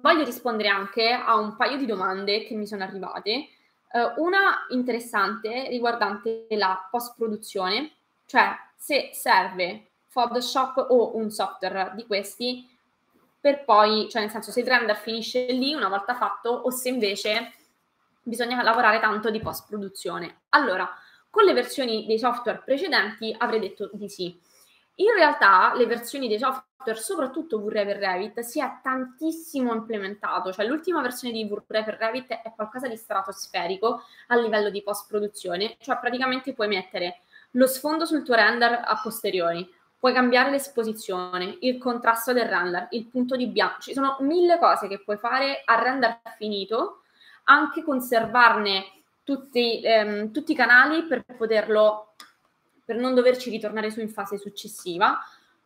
voglio 0.03 0.25
rispondere 0.25 0.69
anche 0.69 1.11
a 1.11 1.37
un 1.37 1.57
paio 1.57 1.79
di 1.79 1.87
domande 1.87 2.45
che 2.45 2.55
mi 2.55 2.67
sono 2.67 2.85
arrivate. 2.85 3.49
Uh, 3.91 4.23
una 4.23 4.67
interessante 4.69 5.69
riguardante 5.69 6.45
la 6.51 6.89
post-produzione, 6.91 7.91
cioè 8.27 8.55
se 8.77 9.13
serve 9.15 9.93
Photoshop 10.13 10.89
o 10.91 11.17
un 11.17 11.31
software 11.31 11.93
di 11.95 12.05
questi 12.05 12.69
per 13.43 13.65
poi, 13.65 14.09
cioè 14.09 14.23
nel 14.23 14.31
senso 14.31 14.53
se 14.53 14.61
il 14.61 14.67
render 14.69 14.97
finisce 14.97 15.47
lì 15.51 15.75
una 15.75 15.89
volta 15.89 16.15
fatto 16.15 16.49
o 16.49 16.71
se 16.71 16.89
invece 16.89 17.53
bisogna 18.23 18.63
lavorare 18.63 19.01
tanto 19.01 19.31
di 19.31 19.41
post-produzione. 19.41 20.43
Allora, 20.51 20.89
con 21.29 21.43
le 21.43 21.53
versioni 21.53 22.07
dei 22.07 22.21
software 22.21 22.63
precedenti 22.65 23.35
avrei 23.37 23.59
detto 23.59 23.91
di 23.95 24.09
sì. 24.09 24.41
In 24.97 25.13
realtà 25.17 25.75
le 25.75 25.87
versioni 25.87 26.29
dei 26.29 26.39
software, 26.39 26.97
soprattutto 27.01 27.59
V-Ray 27.59 27.85
per 27.85 27.97
Revit, 27.97 28.41
si 28.43 28.61
è 28.61 28.79
tantissimo 28.81 29.75
implementato, 29.75 30.53
cioè 30.53 30.65
l'ultima 30.65 31.03
versione 31.03 31.35
di 31.35 31.45
V-Ray 31.45 31.83
per 31.83 31.97
Revit 31.99 32.29
è 32.29 32.53
qualcosa 32.55 32.87
di 32.87 32.97
stratosferico 32.97 34.05
a 34.29 34.37
livello 34.37 34.71
di 34.71 34.85
post-produzione, 34.85 35.79
cioè 35.81 35.99
praticamente 35.99 36.53
puoi 36.53 36.69
mettere 36.69 37.23
lo 37.53 37.67
sfondo 37.67 38.05
sul 38.05 38.23
tuo 38.23 38.37
render 38.37 38.83
a 38.85 39.01
posteriori, 39.03 39.69
puoi 40.03 40.12
cambiare 40.12 40.51
l'esposizione, 40.51 41.59
il 41.61 41.79
contrasto 41.79 42.33
del 42.33 42.49
render, 42.49 42.88
il 42.91 43.07
punto 43.07 43.37
di 43.37 43.47
bianco, 43.47 43.83
ci 43.83 43.95
sono 43.95 44.17
mille 44.19 44.59
cose 44.59 44.88
che 44.88 45.01
puoi 45.01 45.17
fare 45.17 45.62
a 45.65 45.81
render 45.81 46.21
finito, 46.37 47.03
anche 47.45 47.85
conservarne 47.85 48.87
tutti, 49.23 49.81
ehm, 49.81 50.33
tutti 50.33 50.51
i 50.51 50.55
canali 50.57 51.05
per 51.05 51.23
poterlo, 51.25 52.15
per 52.85 52.97
non 52.97 53.15
doverci 53.15 53.49
ritornare 53.49 53.93
su 53.93 54.01
in 54.01 54.09
fase 54.09 54.38
successiva. 54.38 55.21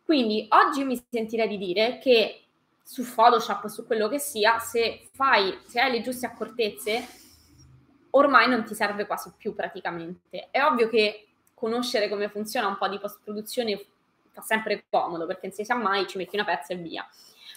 Quindi 0.05 0.45
oggi 0.49 0.83
mi 0.83 1.03
sentirei 1.09 1.47
di 1.47 1.57
dire 1.57 1.97
che 1.97 2.43
su 2.83 3.11
Photoshop, 3.11 3.65
su 3.65 3.87
quello 3.87 4.07
che 4.07 4.19
sia, 4.19 4.59
se 4.59 5.09
fai, 5.13 5.57
se 5.65 5.81
hai 5.81 5.89
le 5.89 6.01
giuste 6.01 6.27
accortezze, 6.27 7.07
ormai 8.11 8.47
non 8.47 8.63
ti 8.65 8.75
serve 8.75 9.07
quasi 9.07 9.33
più 9.35 9.55
praticamente. 9.55 10.49
È 10.51 10.61
ovvio 10.61 10.89
che 10.89 11.29
conoscere 11.55 12.07
come 12.07 12.29
funziona 12.29 12.67
un 12.67 12.77
po' 12.77 12.87
di 12.87 12.99
post-produzione 12.99 13.83
fa 14.37 14.41
sempre 14.41 14.85
comodo, 14.89 15.25
perché 15.25 15.47
non 15.47 15.55
si 15.55 15.65
sa 15.65 15.75
mai, 15.75 16.07
ci 16.07 16.17
metti 16.17 16.35
una 16.35 16.45
pezza 16.45 16.73
e 16.73 16.77
via. 16.77 17.07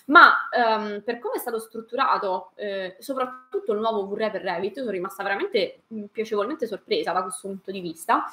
Ma 0.06 0.32
um, 0.56 1.02
per 1.02 1.18
come 1.18 1.34
è 1.34 1.38
stato 1.38 1.58
strutturato 1.58 2.52
eh, 2.56 2.96
soprattutto 2.98 3.72
il 3.72 3.80
nuovo 3.80 4.06
V-Ray 4.08 4.30
per 4.30 4.42
Revit 4.42 4.78
sono 4.78 4.90
rimasta 4.90 5.22
veramente 5.22 5.82
mm, 5.92 6.04
piacevolmente 6.06 6.66
sorpresa 6.66 7.12
da 7.12 7.22
questo 7.22 7.48
punto 7.48 7.70
di 7.70 7.80
vista. 7.80 8.24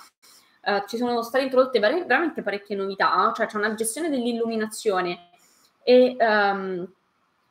Uh, 0.63 0.86
ci 0.88 0.97
sono 0.97 1.21
state 1.21 1.43
introdotte 1.43 1.79
ver- 1.79 2.05
veramente 2.05 2.41
parecchie 2.41 2.75
novità 2.75 3.31
cioè 3.33 3.45
c'è 3.45 3.55
una 3.55 3.73
gestione 3.73 4.10
dell'illuminazione 4.10 5.29
e 5.81 6.17
um, 6.19 6.86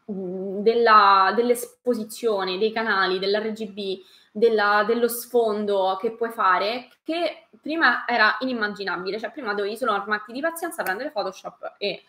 della, 0.08 1.32
dell'esposizione 1.34 2.58
dei 2.58 2.72
canali 2.72 3.18
dell'RGB 3.18 4.00
della, 4.30 4.84
dello 4.86 5.08
sfondo 5.08 5.96
che 6.00 6.12
puoi 6.12 6.30
fare 6.30 6.88
che 7.02 7.48
prima 7.60 8.06
era 8.06 8.36
inimmaginabile. 8.40 9.18
Cioè 9.18 9.32
prima 9.32 9.54
dovevi 9.54 9.76
solo 9.76 9.92
armarti 9.92 10.32
di 10.32 10.40
pazienza 10.40 10.82
prendere 10.82 11.10
Photoshop 11.10 11.74
e 11.78 12.02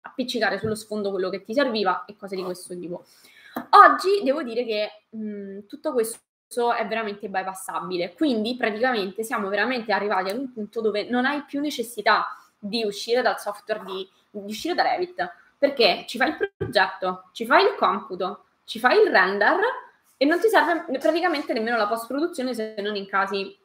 appiccicare 0.00 0.58
sullo 0.58 0.74
sfondo 0.74 1.10
quello 1.10 1.30
che 1.30 1.44
ti 1.44 1.54
serviva 1.54 2.04
e 2.06 2.16
cose 2.16 2.34
di 2.36 2.42
questo 2.42 2.76
tipo. 2.76 3.04
Oggi 3.70 4.22
devo 4.24 4.42
dire 4.42 4.64
che 4.64 5.04
mh, 5.10 5.66
tutto 5.66 5.92
questo 5.92 6.72
è 6.76 6.86
veramente 6.86 7.28
bypassabile, 7.28 8.14
quindi 8.14 8.56
praticamente 8.56 9.22
siamo 9.22 9.48
veramente 9.48 9.92
arrivati 9.92 10.30
ad 10.30 10.38
un 10.38 10.52
punto 10.52 10.80
dove 10.80 11.08
non 11.08 11.24
hai 11.24 11.42
più 11.44 11.60
necessità 11.60 12.26
di 12.58 12.84
uscire 12.84 13.22
dal 13.22 13.38
software, 13.38 13.84
di, 13.84 14.08
di 14.30 14.50
uscire 14.50 14.74
da 14.74 14.82
Revit, 14.82 15.32
perché 15.64 16.04
ci 16.06 16.18
fai 16.18 16.28
il 16.28 16.52
progetto, 16.58 17.30
ci 17.32 17.46
fai 17.46 17.64
il 17.64 17.74
computo, 17.78 18.44
ci 18.64 18.78
fai 18.78 19.00
il 19.02 19.10
render 19.10 19.58
e 20.14 20.26
non 20.26 20.38
ti 20.38 20.48
serve 20.48 20.98
praticamente 20.98 21.54
nemmeno 21.54 21.78
la 21.78 21.88
post-produzione 21.88 22.52
se 22.52 22.74
non 22.80 22.96
in 22.96 23.06
casi 23.06 23.56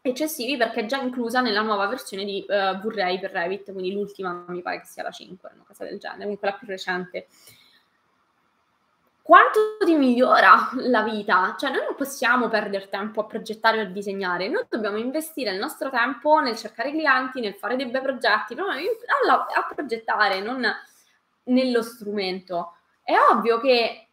eccessivi 0.00 0.56
perché 0.56 0.82
è 0.82 0.86
già 0.86 0.98
inclusa 0.98 1.40
nella 1.40 1.62
nuova 1.62 1.88
versione 1.88 2.24
di 2.24 2.46
uh, 2.46 2.78
V-Ray 2.78 3.18
per 3.18 3.32
Revit, 3.32 3.72
quindi 3.72 3.92
l'ultima 3.92 4.44
mi 4.46 4.62
pare 4.62 4.78
che 4.78 4.86
sia 4.86 5.02
la 5.02 5.10
5, 5.10 5.50
una 5.52 5.64
cosa 5.66 5.82
del 5.82 5.98
genere, 5.98 6.22
comunque 6.22 6.48
la 6.48 6.54
più 6.56 6.68
recente. 6.68 7.26
quanto 9.20 9.58
ti 9.84 9.96
migliora 9.96 10.70
la 10.74 11.02
vita? 11.02 11.56
Cioè, 11.58 11.70
noi 11.70 11.82
non 11.86 11.96
possiamo 11.96 12.48
perdere 12.48 12.88
tempo 12.88 13.22
a 13.22 13.26
progettare 13.26 13.80
o 13.80 13.82
a 13.82 13.86
disegnare, 13.86 14.46
noi 14.46 14.64
dobbiamo 14.68 14.96
investire 14.96 15.50
il 15.50 15.58
nostro 15.58 15.90
tempo 15.90 16.38
nel 16.38 16.56
cercare 16.56 16.92
clienti, 16.92 17.40
nel 17.40 17.54
fare 17.54 17.74
dei 17.74 17.86
bei 17.86 18.00
progetti, 18.00 18.54
a, 18.54 19.46
a 19.56 19.74
progettare, 19.74 20.40
non 20.40 20.64
nello 21.48 21.82
strumento. 21.82 22.74
È 23.02 23.14
ovvio 23.32 23.58
che 23.60 24.08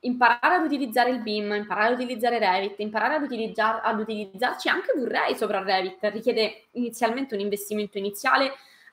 imparare 0.00 0.56
ad 0.56 0.64
utilizzare 0.64 1.10
il 1.10 1.20
BIM, 1.20 1.52
imparare 1.54 1.94
ad 1.94 2.00
utilizzare 2.00 2.38
Revit, 2.38 2.78
imparare 2.78 3.14
ad, 3.14 3.22
utilizzar, 3.22 3.80
ad 3.82 4.00
utilizzarci 4.00 4.68
anche 4.68 4.92
Vorrei 4.96 5.34
sopra 5.36 5.62
Revit 5.62 5.98
richiede 6.12 6.66
inizialmente 6.72 7.34
un 7.34 7.40
investimento 7.40 7.98
iniziale 7.98 8.46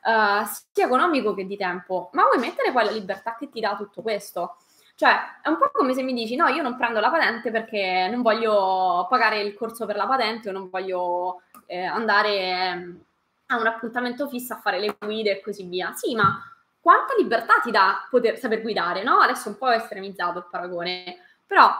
uh, 0.03 0.45
sia 0.71 0.85
economico 0.85 1.33
che 1.33 1.45
di 1.45 1.57
tempo, 1.57 2.09
ma 2.13 2.23
vuoi 2.23 2.39
mettere 2.39 2.71
poi 2.71 2.85
la 2.85 2.91
libertà 2.91 3.35
che 3.37 3.49
ti 3.49 3.59
dà 3.59 3.75
tutto 3.75 4.01
questo? 4.01 4.57
Cioè, 4.95 5.39
è 5.41 5.49
un 5.49 5.57
po' 5.57 5.71
come 5.73 5.93
se 5.93 6.03
mi 6.03 6.13
dici: 6.13 6.35
no, 6.35 6.47
io 6.47 6.61
non 6.61 6.77
prendo 6.77 6.99
la 6.99 7.09
patente 7.09 7.49
perché 7.49 8.07
non 8.09 8.21
voglio 8.21 9.07
pagare 9.09 9.41
il 9.41 9.55
corso 9.55 9.85
per 9.85 9.95
la 9.95 10.05
patente 10.05 10.49
o 10.49 10.51
non 10.51 10.69
voglio 10.69 11.41
eh, 11.65 11.83
andare 11.83 12.39
ehm, 12.39 13.03
a 13.47 13.57
un 13.57 13.67
appuntamento 13.67 14.27
fisso 14.29 14.53
a 14.53 14.59
fare 14.59 14.79
le 14.79 14.95
guide 14.99 15.31
e 15.31 15.41
così 15.41 15.63
via. 15.63 15.91
Sì, 15.93 16.13
ma 16.13 16.39
quanta 16.81 17.13
libertà 17.17 17.59
ti 17.63 17.71
dà 17.71 18.05
poter 18.09 18.37
saper 18.37 18.61
guidare, 18.61 19.03
no? 19.03 19.19
Adesso 19.19 19.47
è 19.47 19.51
un 19.51 19.57
po' 19.57 19.69
estremizzato 19.69 20.39
il 20.39 20.47
paragone, 20.49 21.17
però 21.45 21.71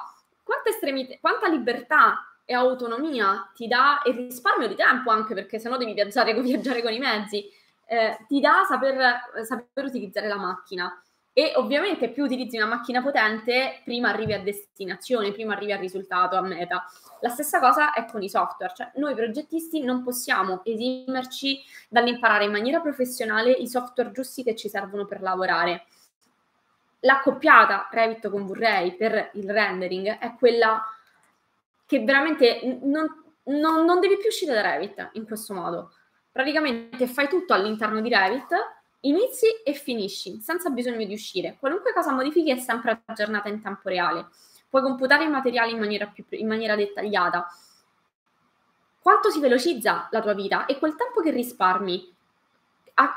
quanta, 0.43 0.69
estremit- 0.69 1.19
quanta 1.19 1.47
libertà 1.47 2.25
e 2.45 2.53
autonomia 2.53 3.49
ti 3.55 3.67
dà 3.67 4.01
e 4.03 4.11
risparmio 4.11 4.67
di 4.67 4.75
tempo 4.75 5.09
anche 5.09 5.33
perché 5.33 5.59
se 5.59 5.69
no 5.69 5.77
devi 5.77 5.93
viaggiare, 5.93 6.33
viaggiare 6.39 6.81
con 6.81 6.93
i 6.93 6.99
mezzi, 6.99 7.49
eh, 7.85 8.17
ti 8.27 8.39
dà 8.39 8.63
saper, 8.67 9.43
saper 9.43 9.85
utilizzare 9.85 10.27
la 10.27 10.37
macchina. 10.37 11.03
E 11.33 11.53
ovviamente 11.55 12.09
più 12.09 12.25
utilizzi 12.25 12.57
una 12.57 12.65
macchina 12.65 13.01
potente, 13.01 13.79
prima 13.85 14.09
arrivi 14.09 14.33
a 14.33 14.41
destinazione, 14.41 15.31
prima 15.31 15.53
arrivi 15.53 15.71
al 15.71 15.79
risultato, 15.79 16.35
a 16.35 16.41
meta. 16.41 16.83
La 17.21 17.29
stessa 17.29 17.59
cosa 17.59 17.93
è 17.93 18.05
con 18.05 18.21
i 18.21 18.29
software, 18.29 18.73
cioè 18.75 18.91
noi 18.95 19.15
progettisti 19.15 19.81
non 19.81 20.03
possiamo 20.03 20.61
esimerci 20.65 21.61
dall'imparare 21.87 22.45
in 22.45 22.51
maniera 22.51 22.81
professionale 22.81 23.51
i 23.51 23.69
software 23.69 24.11
giusti 24.11 24.43
che 24.43 24.57
ci 24.57 24.67
servono 24.67 25.05
per 25.05 25.21
lavorare. 25.21 25.85
L'accoppiata 26.99 27.87
Revit 27.89 28.29
con 28.29 28.45
Vray 28.45 28.95
per 28.97 29.31
il 29.33 29.49
rendering 29.49 30.17
è 30.19 30.35
quella 30.37 30.83
che 31.85 32.03
veramente 32.03 32.79
non, 32.83 33.07
non, 33.43 33.85
non 33.85 33.99
devi 34.01 34.17
più 34.17 34.27
uscire 34.27 34.53
da 34.53 34.61
Revit 34.61 35.11
in 35.13 35.25
questo 35.25 35.53
modo. 35.53 35.93
Praticamente 36.29 37.07
fai 37.07 37.29
tutto 37.29 37.53
all'interno 37.53 38.01
di 38.01 38.09
Revit 38.09 38.80
inizi 39.01 39.47
e 39.63 39.73
finisci 39.73 40.39
senza 40.41 40.69
bisogno 40.69 41.05
di 41.05 41.13
uscire. 41.13 41.57
Qualunque 41.59 41.93
cosa 41.93 42.11
modifichi 42.11 42.51
è 42.51 42.57
sempre 42.57 43.01
aggiornata 43.05 43.49
in 43.49 43.61
tempo 43.61 43.89
reale. 43.89 44.27
Puoi 44.69 44.81
computare 44.81 45.25
i 45.25 45.29
materiali 45.29 45.71
in 45.71 45.79
maniera, 45.79 46.07
più, 46.07 46.25
in 46.29 46.47
maniera 46.47 46.75
dettagliata. 46.75 47.47
Quanto 49.01 49.29
si 49.29 49.39
velocizza 49.39 50.07
la 50.11 50.21
tua 50.21 50.33
vita 50.33 50.65
e 50.65 50.77
quel 50.77 50.95
tempo 50.95 51.21
che 51.21 51.31
risparmi, 51.31 52.15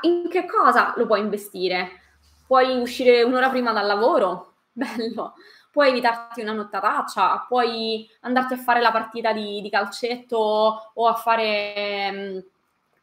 in 0.01 0.29
che 0.29 0.45
cosa 0.45 0.93
lo 0.97 1.05
puoi 1.05 1.19
investire? 1.19 2.01
Puoi 2.47 2.79
uscire 2.79 3.23
un'ora 3.23 3.49
prima 3.49 3.71
dal 3.71 3.85
lavoro? 3.85 4.53
Bello. 4.73 5.35
Puoi 5.71 5.89
evitarti 5.89 6.41
una 6.41 6.53
nottataccia, 6.53 7.45
puoi 7.47 8.09
andarti 8.21 8.53
a 8.53 8.57
fare 8.57 8.79
la 8.79 8.91
partita 8.91 9.33
di, 9.33 9.61
di 9.61 9.69
calcetto 9.69 10.91
o 10.93 11.07
a 11.07 11.15
fare 11.15 12.11
mm, 12.11 12.39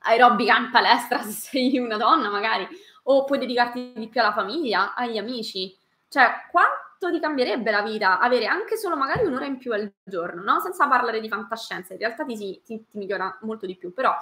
aerobica 0.03 0.57
in 0.57 0.71
palestra 0.71 1.21
se 1.23 1.31
sei 1.31 1.79
una 1.79 1.97
donna 1.97 2.31
magari, 2.31 2.67
o 3.05 3.25
puoi 3.25 3.39
dedicarti 3.39 3.93
di 3.97 4.09
più 4.09 4.21
alla 4.21 4.33
famiglia, 4.33 4.95
agli 4.95 5.19
amici. 5.19 5.77
Cioè, 6.09 6.49
quanto 6.51 7.11
ti 7.11 7.21
cambierebbe 7.21 7.71
la 7.71 7.83
vita 7.83 8.19
avere 8.19 8.47
anche 8.47 8.77
solo 8.77 8.97
magari 8.97 9.25
un'ora 9.25 9.47
in 9.47 9.59
più 9.59 9.73
al 9.73 9.91
giorno, 10.05 10.43
no? 10.43 10.61
Senza 10.61 10.87
parlare 10.87 11.21
di 11.21 11.29
fantascienza, 11.29 11.95
in 11.95 11.99
realtà 11.99 12.25
ti, 12.25 12.37
ti, 12.37 12.63
ti 12.65 12.99
migliora 12.99 13.39
molto 13.43 13.67
di 13.67 13.77
più, 13.77 13.93
però 13.93 14.15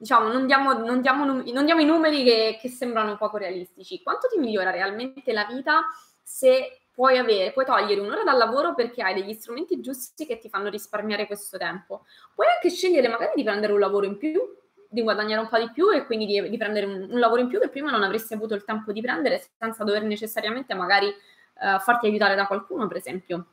diciamo, 0.00 0.32
non 0.32 0.46
diamo, 0.46 0.72
non 0.72 1.02
diamo, 1.02 1.24
non 1.24 1.64
diamo 1.64 1.80
i 1.80 1.84
numeri 1.84 2.24
che, 2.24 2.58
che, 2.58 2.68
sembrano 2.70 3.18
poco 3.18 3.36
realistici. 3.36 4.02
Quanto 4.02 4.28
ti 4.28 4.38
migliora 4.38 4.70
realmente 4.70 5.30
la 5.32 5.44
vita 5.44 5.84
se 6.22 6.80
puoi 6.90 7.18
avere, 7.18 7.52
puoi 7.52 7.66
togliere 7.66 8.00
un'ora 8.00 8.24
dal 8.24 8.38
lavoro 8.38 8.74
perché 8.74 9.02
hai 9.02 9.14
degli 9.14 9.34
strumenti 9.34 9.80
giusti 9.80 10.24
che 10.24 10.38
ti 10.38 10.48
fanno 10.48 10.70
risparmiare 10.70 11.26
questo 11.26 11.58
tempo? 11.58 12.06
Puoi 12.34 12.46
anche 12.46 12.70
scegliere 12.70 13.08
magari 13.08 13.32
di 13.34 13.42
prendere 13.42 13.72
un 13.74 13.78
lavoro 13.78 14.06
in 14.06 14.16
più 14.16 14.40
di 14.90 15.02
guadagnare 15.02 15.40
un 15.40 15.48
po' 15.48 15.58
di 15.58 15.70
più 15.70 15.90
e 15.92 16.04
quindi 16.04 16.26
di, 16.26 16.50
di 16.50 16.56
prendere 16.56 16.84
un, 16.84 17.06
un, 17.08 17.18
lavoro 17.20 17.40
in 17.40 17.46
più 17.46 17.60
che 17.60 17.68
prima 17.68 17.90
non 17.90 18.02
avresti 18.02 18.34
avuto 18.34 18.54
il 18.54 18.64
tempo 18.64 18.90
di 18.90 19.00
prendere 19.00 19.40
senza 19.56 19.84
dover 19.84 20.02
necessariamente 20.02 20.74
magari 20.74 21.06
uh, 21.06 21.78
farti 21.78 22.06
aiutare 22.06 22.34
da 22.34 22.46
qualcuno, 22.46 22.88
per 22.88 22.96
esempio. 22.96 23.46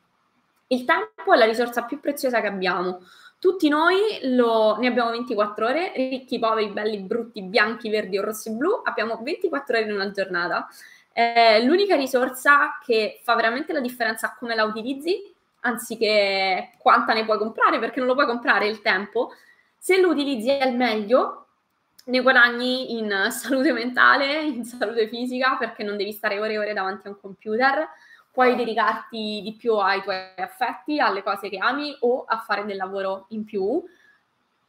Il 0.67 0.84
tempo 0.84 1.32
è 1.32 1.38
la 1.38 1.45
risorsa 1.45 1.84
più 1.84 2.00
preziosa 2.00 2.41
che 2.41 2.47
abbiamo. 2.47 3.02
Tutti 3.39 3.69
noi 3.69 4.00
lo, 4.23 4.78
ne 4.78 4.88
abbiamo 4.88 5.12
24 5.12 5.65
ore, 5.67 5.93
ricchi, 5.95 6.39
poveri, 6.39 6.71
belli, 6.71 7.00
brutti, 7.02 7.43
bianchi, 7.43 7.89
verdi 7.89 8.17
o 8.17 8.23
rossi 8.23 8.52
blu, 8.52 8.82
abbiamo 8.84 9.19
24 9.21 9.78
ore 9.78 9.86
in 9.86 9.93
una 9.93 10.10
giornata. 10.10 10.67
È 11.13 11.62
l'unica 11.63 11.95
risorsa 11.95 12.80
che 12.84 13.19
fa 13.23 13.36
veramente 13.36 13.73
la 13.73 13.80
differenza 13.80 14.36
come 14.38 14.56
la 14.56 14.63
utilizzi, 14.63 15.34
anziché 15.62 16.71
quanta 16.80 17.13
ne 17.13 17.26
puoi 17.26 17.38
comprare, 17.38 17.78
perché 17.78 18.00
non 18.00 18.08
lo 18.08 18.15
puoi 18.15 18.26
comprare 18.26 18.67
il 18.67 18.82
tempo, 18.82 19.32
se 19.78 20.00
lo 20.00 20.10
utilizzi 20.10 20.52
al 20.52 20.76
meglio, 20.76 21.48
ne 22.06 22.22
guadagni 22.22 22.98
in 22.98 23.28
salute 23.32 23.72
mentale, 23.74 24.42
in 24.44 24.63
salute 24.66 25.08
fisica, 25.08 25.56
perché 25.58 25.84
non 25.84 25.98
devi 25.98 26.12
stare 26.12 26.40
ore 26.40 26.54
e 26.54 26.60
ore 26.60 26.74
davanti 26.74 27.08
a 27.08 27.12
un 27.12 27.20
computer, 27.20 27.88
puoi 28.32 28.56
dedicarti 28.56 29.42
di 29.44 29.56
più 29.58 29.76
ai 29.76 30.02
tuoi 30.04 30.18
affetti, 30.38 31.00
alle 31.00 31.24
cose 31.24 31.50
che 31.50 31.58
ami 31.58 31.96
o 32.02 32.24
a 32.28 32.38
fare 32.38 32.66
del 32.66 32.78
lavoro 32.78 33.26
in 33.30 33.44
più, 33.46 33.84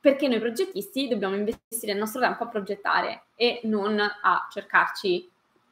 perché 0.01 0.29
noi 0.29 0.39
progettisti 0.39 1.09
dobbiamo 1.09 1.35
investire 1.35 1.93
il 1.93 1.99
nostro 1.99 2.21
tempo 2.21 2.45
a 2.45 2.49
progettare 2.49 3.25
e 3.35 3.61
non 3.65 4.01
a 4.01 4.49
cercarci 4.51 5.31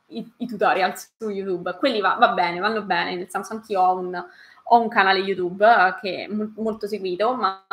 i, 0.08 0.32
i 0.38 0.46
tutorial 0.46 0.92
su 0.96 1.30
YouTube. 1.30 1.76
Quelli 1.78 2.00
va, 2.00 2.16
va, 2.18 2.32
bene, 2.32 2.58
vanno 2.58 2.82
bene, 2.82 3.14
nel 3.16 3.30
senso 3.30 3.54
anch'io 3.54 3.80
ho 3.80 3.96
un, 3.96 4.24
ho 4.64 4.80
un 4.80 4.88
canale 4.88 5.20
YouTube 5.20 5.64
che 6.00 6.24
è 6.24 6.28
molto 6.28 6.86
seguito, 6.86 7.34
ma 7.34 7.64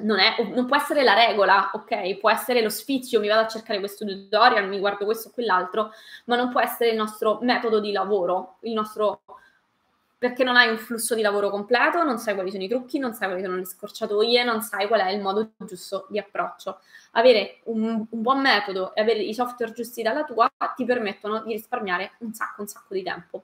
non, 0.00 0.18
è, 0.18 0.42
non, 0.54 0.66
può 0.66 0.76
essere 0.76 1.02
la 1.02 1.14
regola, 1.14 1.70
ok? 1.74 2.16
Può 2.18 2.30
essere 2.30 2.62
lo 2.62 2.70
sfizio, 2.70 3.20
mi 3.20 3.28
vado 3.28 3.42
a 3.42 3.48
cercare 3.48 3.78
questo 3.78 4.04
tutorial, 4.04 4.68
mi 4.68 4.78
guardo 4.78 5.04
questo 5.04 5.28
o 5.28 5.32
quell'altro, 5.32 5.90
ma 6.24 6.36
non 6.36 6.50
può 6.50 6.60
essere 6.60 6.90
il 6.90 6.96
nostro 6.96 7.38
metodo 7.42 7.80
di 7.80 7.92
lavoro, 7.92 8.56
il 8.60 8.72
nostro 8.72 9.20
perché 10.22 10.44
non 10.44 10.54
hai 10.54 10.68
un 10.68 10.78
flusso 10.78 11.16
di 11.16 11.20
lavoro 11.20 11.50
completo, 11.50 12.04
non 12.04 12.16
sai 12.16 12.34
quali 12.34 12.52
sono 12.52 12.62
i 12.62 12.68
trucchi, 12.68 13.00
non 13.00 13.12
sai 13.12 13.26
quali 13.26 13.42
sono 13.42 13.56
le 13.56 13.64
scorciatoie, 13.64 14.44
non 14.44 14.62
sai 14.62 14.86
qual 14.86 15.00
è 15.00 15.10
il 15.10 15.20
modo 15.20 15.50
giusto 15.56 16.06
di 16.10 16.18
approccio. 16.20 16.78
Avere 17.12 17.58
un, 17.64 18.06
un 18.08 18.22
buon 18.22 18.40
metodo 18.40 18.94
e 18.94 19.00
avere 19.00 19.18
i 19.18 19.34
software 19.34 19.72
giusti 19.72 20.00
dalla 20.00 20.22
tua 20.22 20.48
ti 20.76 20.84
permettono 20.84 21.42
di 21.42 21.54
risparmiare 21.54 22.12
un 22.18 22.32
sacco, 22.32 22.60
un 22.60 22.68
sacco 22.68 22.94
di 22.94 23.02
tempo. 23.02 23.42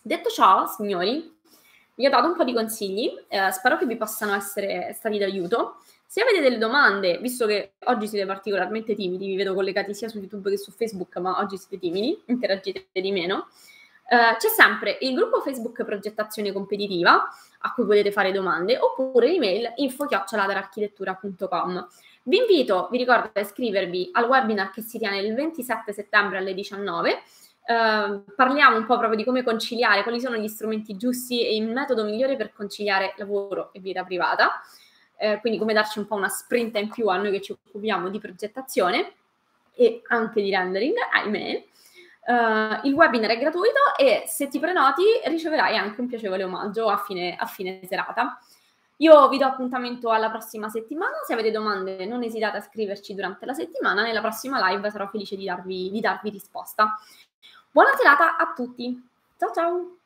Detto 0.00 0.30
ciò, 0.30 0.66
signori, 0.66 1.36
vi 1.98 2.06
ho 2.06 2.10
dato 2.10 2.28
un 2.28 2.36
po' 2.36 2.44
di 2.44 2.54
consigli, 2.54 3.12
eh, 3.26 3.50
spero 3.50 3.76
che 3.76 3.84
vi 3.84 3.96
possano 3.96 4.32
essere 4.34 4.92
stati 4.94 5.18
d'aiuto. 5.18 5.78
Se 6.06 6.22
avete 6.22 6.40
delle 6.40 6.56
domande, 6.56 7.18
visto 7.18 7.44
che 7.44 7.72
oggi 7.86 8.06
siete 8.06 8.24
particolarmente 8.24 8.94
timidi, 8.94 9.26
vi 9.26 9.34
vedo 9.34 9.52
collegati 9.52 9.92
sia 9.94 10.06
su 10.08 10.18
YouTube 10.18 10.48
che 10.48 10.58
su 10.58 10.70
Facebook, 10.70 11.16
ma 11.16 11.40
oggi 11.40 11.58
siete 11.58 11.80
timidi, 11.80 12.22
interagite 12.26 12.86
di 12.92 13.10
meno, 13.10 13.48
eh, 14.08 14.36
c'è 14.38 14.48
sempre 14.48 14.98
il 15.00 15.12
gruppo 15.12 15.40
Facebook 15.40 15.82
Progettazione 15.84 16.52
Competitiva 16.52 17.28
a 17.58 17.72
cui 17.74 17.84
potete 17.84 18.12
fare 18.12 18.30
domande 18.30 18.78
oppure 18.78 19.26
l'email 19.26 19.72
info-architettura.com. 19.74 21.88
Vi 22.22 22.36
invito, 22.36 22.86
vi 22.92 22.98
ricordo, 22.98 23.32
a 23.34 23.40
iscrivervi 23.40 24.10
al 24.12 24.28
webinar 24.28 24.70
che 24.70 24.82
si 24.82 24.98
tiene 24.98 25.18
il 25.18 25.34
27 25.34 25.92
settembre 25.92 26.38
alle 26.38 26.54
19 26.54 27.22
Ehm, 27.70 28.24
parliamo 28.34 28.78
un 28.78 28.86
po' 28.86 28.96
proprio 28.96 29.18
di 29.18 29.24
come 29.24 29.42
conciliare, 29.42 30.02
quali 30.02 30.20
sono 30.20 30.36
gli 30.36 30.48
strumenti 30.48 30.96
giusti 30.96 31.46
e 31.46 31.54
il 31.54 31.68
metodo 31.68 32.02
migliore 32.02 32.34
per 32.34 32.54
conciliare 32.54 33.12
lavoro 33.18 33.74
e 33.74 33.80
vita 33.80 34.04
privata, 34.04 34.62
uh, 35.18 35.38
quindi 35.40 35.58
come 35.58 35.74
darci 35.74 35.98
un 35.98 36.06
po' 36.06 36.14
una 36.14 36.30
sprint 36.30 36.78
in 36.78 36.88
più 36.88 37.08
a 37.08 37.18
noi 37.18 37.30
che 37.30 37.42
ci 37.42 37.52
occupiamo 37.52 38.08
di 38.08 38.18
progettazione 38.18 39.12
e 39.74 40.00
anche 40.08 40.40
di 40.40 40.50
rendering, 40.50 40.96
ahimè. 41.12 41.64
Uh, 42.28 42.86
il 42.86 42.94
webinar 42.94 43.30
è 43.32 43.38
gratuito 43.38 43.80
e 43.98 44.24
se 44.26 44.48
ti 44.48 44.58
prenoti 44.58 45.02
riceverai 45.26 45.76
anche 45.76 46.00
un 46.00 46.06
piacevole 46.06 46.44
omaggio 46.44 46.88
a 46.88 46.96
fine, 46.96 47.36
a 47.36 47.44
fine 47.44 47.80
serata. 47.86 48.38
Io 49.00 49.28
vi 49.28 49.38
do 49.38 49.44
appuntamento 49.44 50.10
alla 50.10 50.28
prossima 50.30 50.68
settimana. 50.68 51.18
Se 51.24 51.32
avete 51.32 51.50
domande, 51.50 52.04
non 52.04 52.24
esitate 52.24 52.56
a 52.56 52.60
scriverci 52.60 53.14
durante 53.14 53.46
la 53.46 53.52
settimana. 53.52 54.02
Nella 54.02 54.20
prossima 54.20 54.58
live 54.70 54.90
sarò 54.90 55.06
felice 55.06 55.36
di 55.36 55.44
darvi, 55.44 55.90
di 55.90 56.00
darvi 56.00 56.30
risposta. 56.30 56.98
Buona 57.70 57.94
serata 57.96 58.36
a 58.36 58.52
tutti. 58.54 59.00
Ciao 59.36 59.52
ciao. 59.52 59.97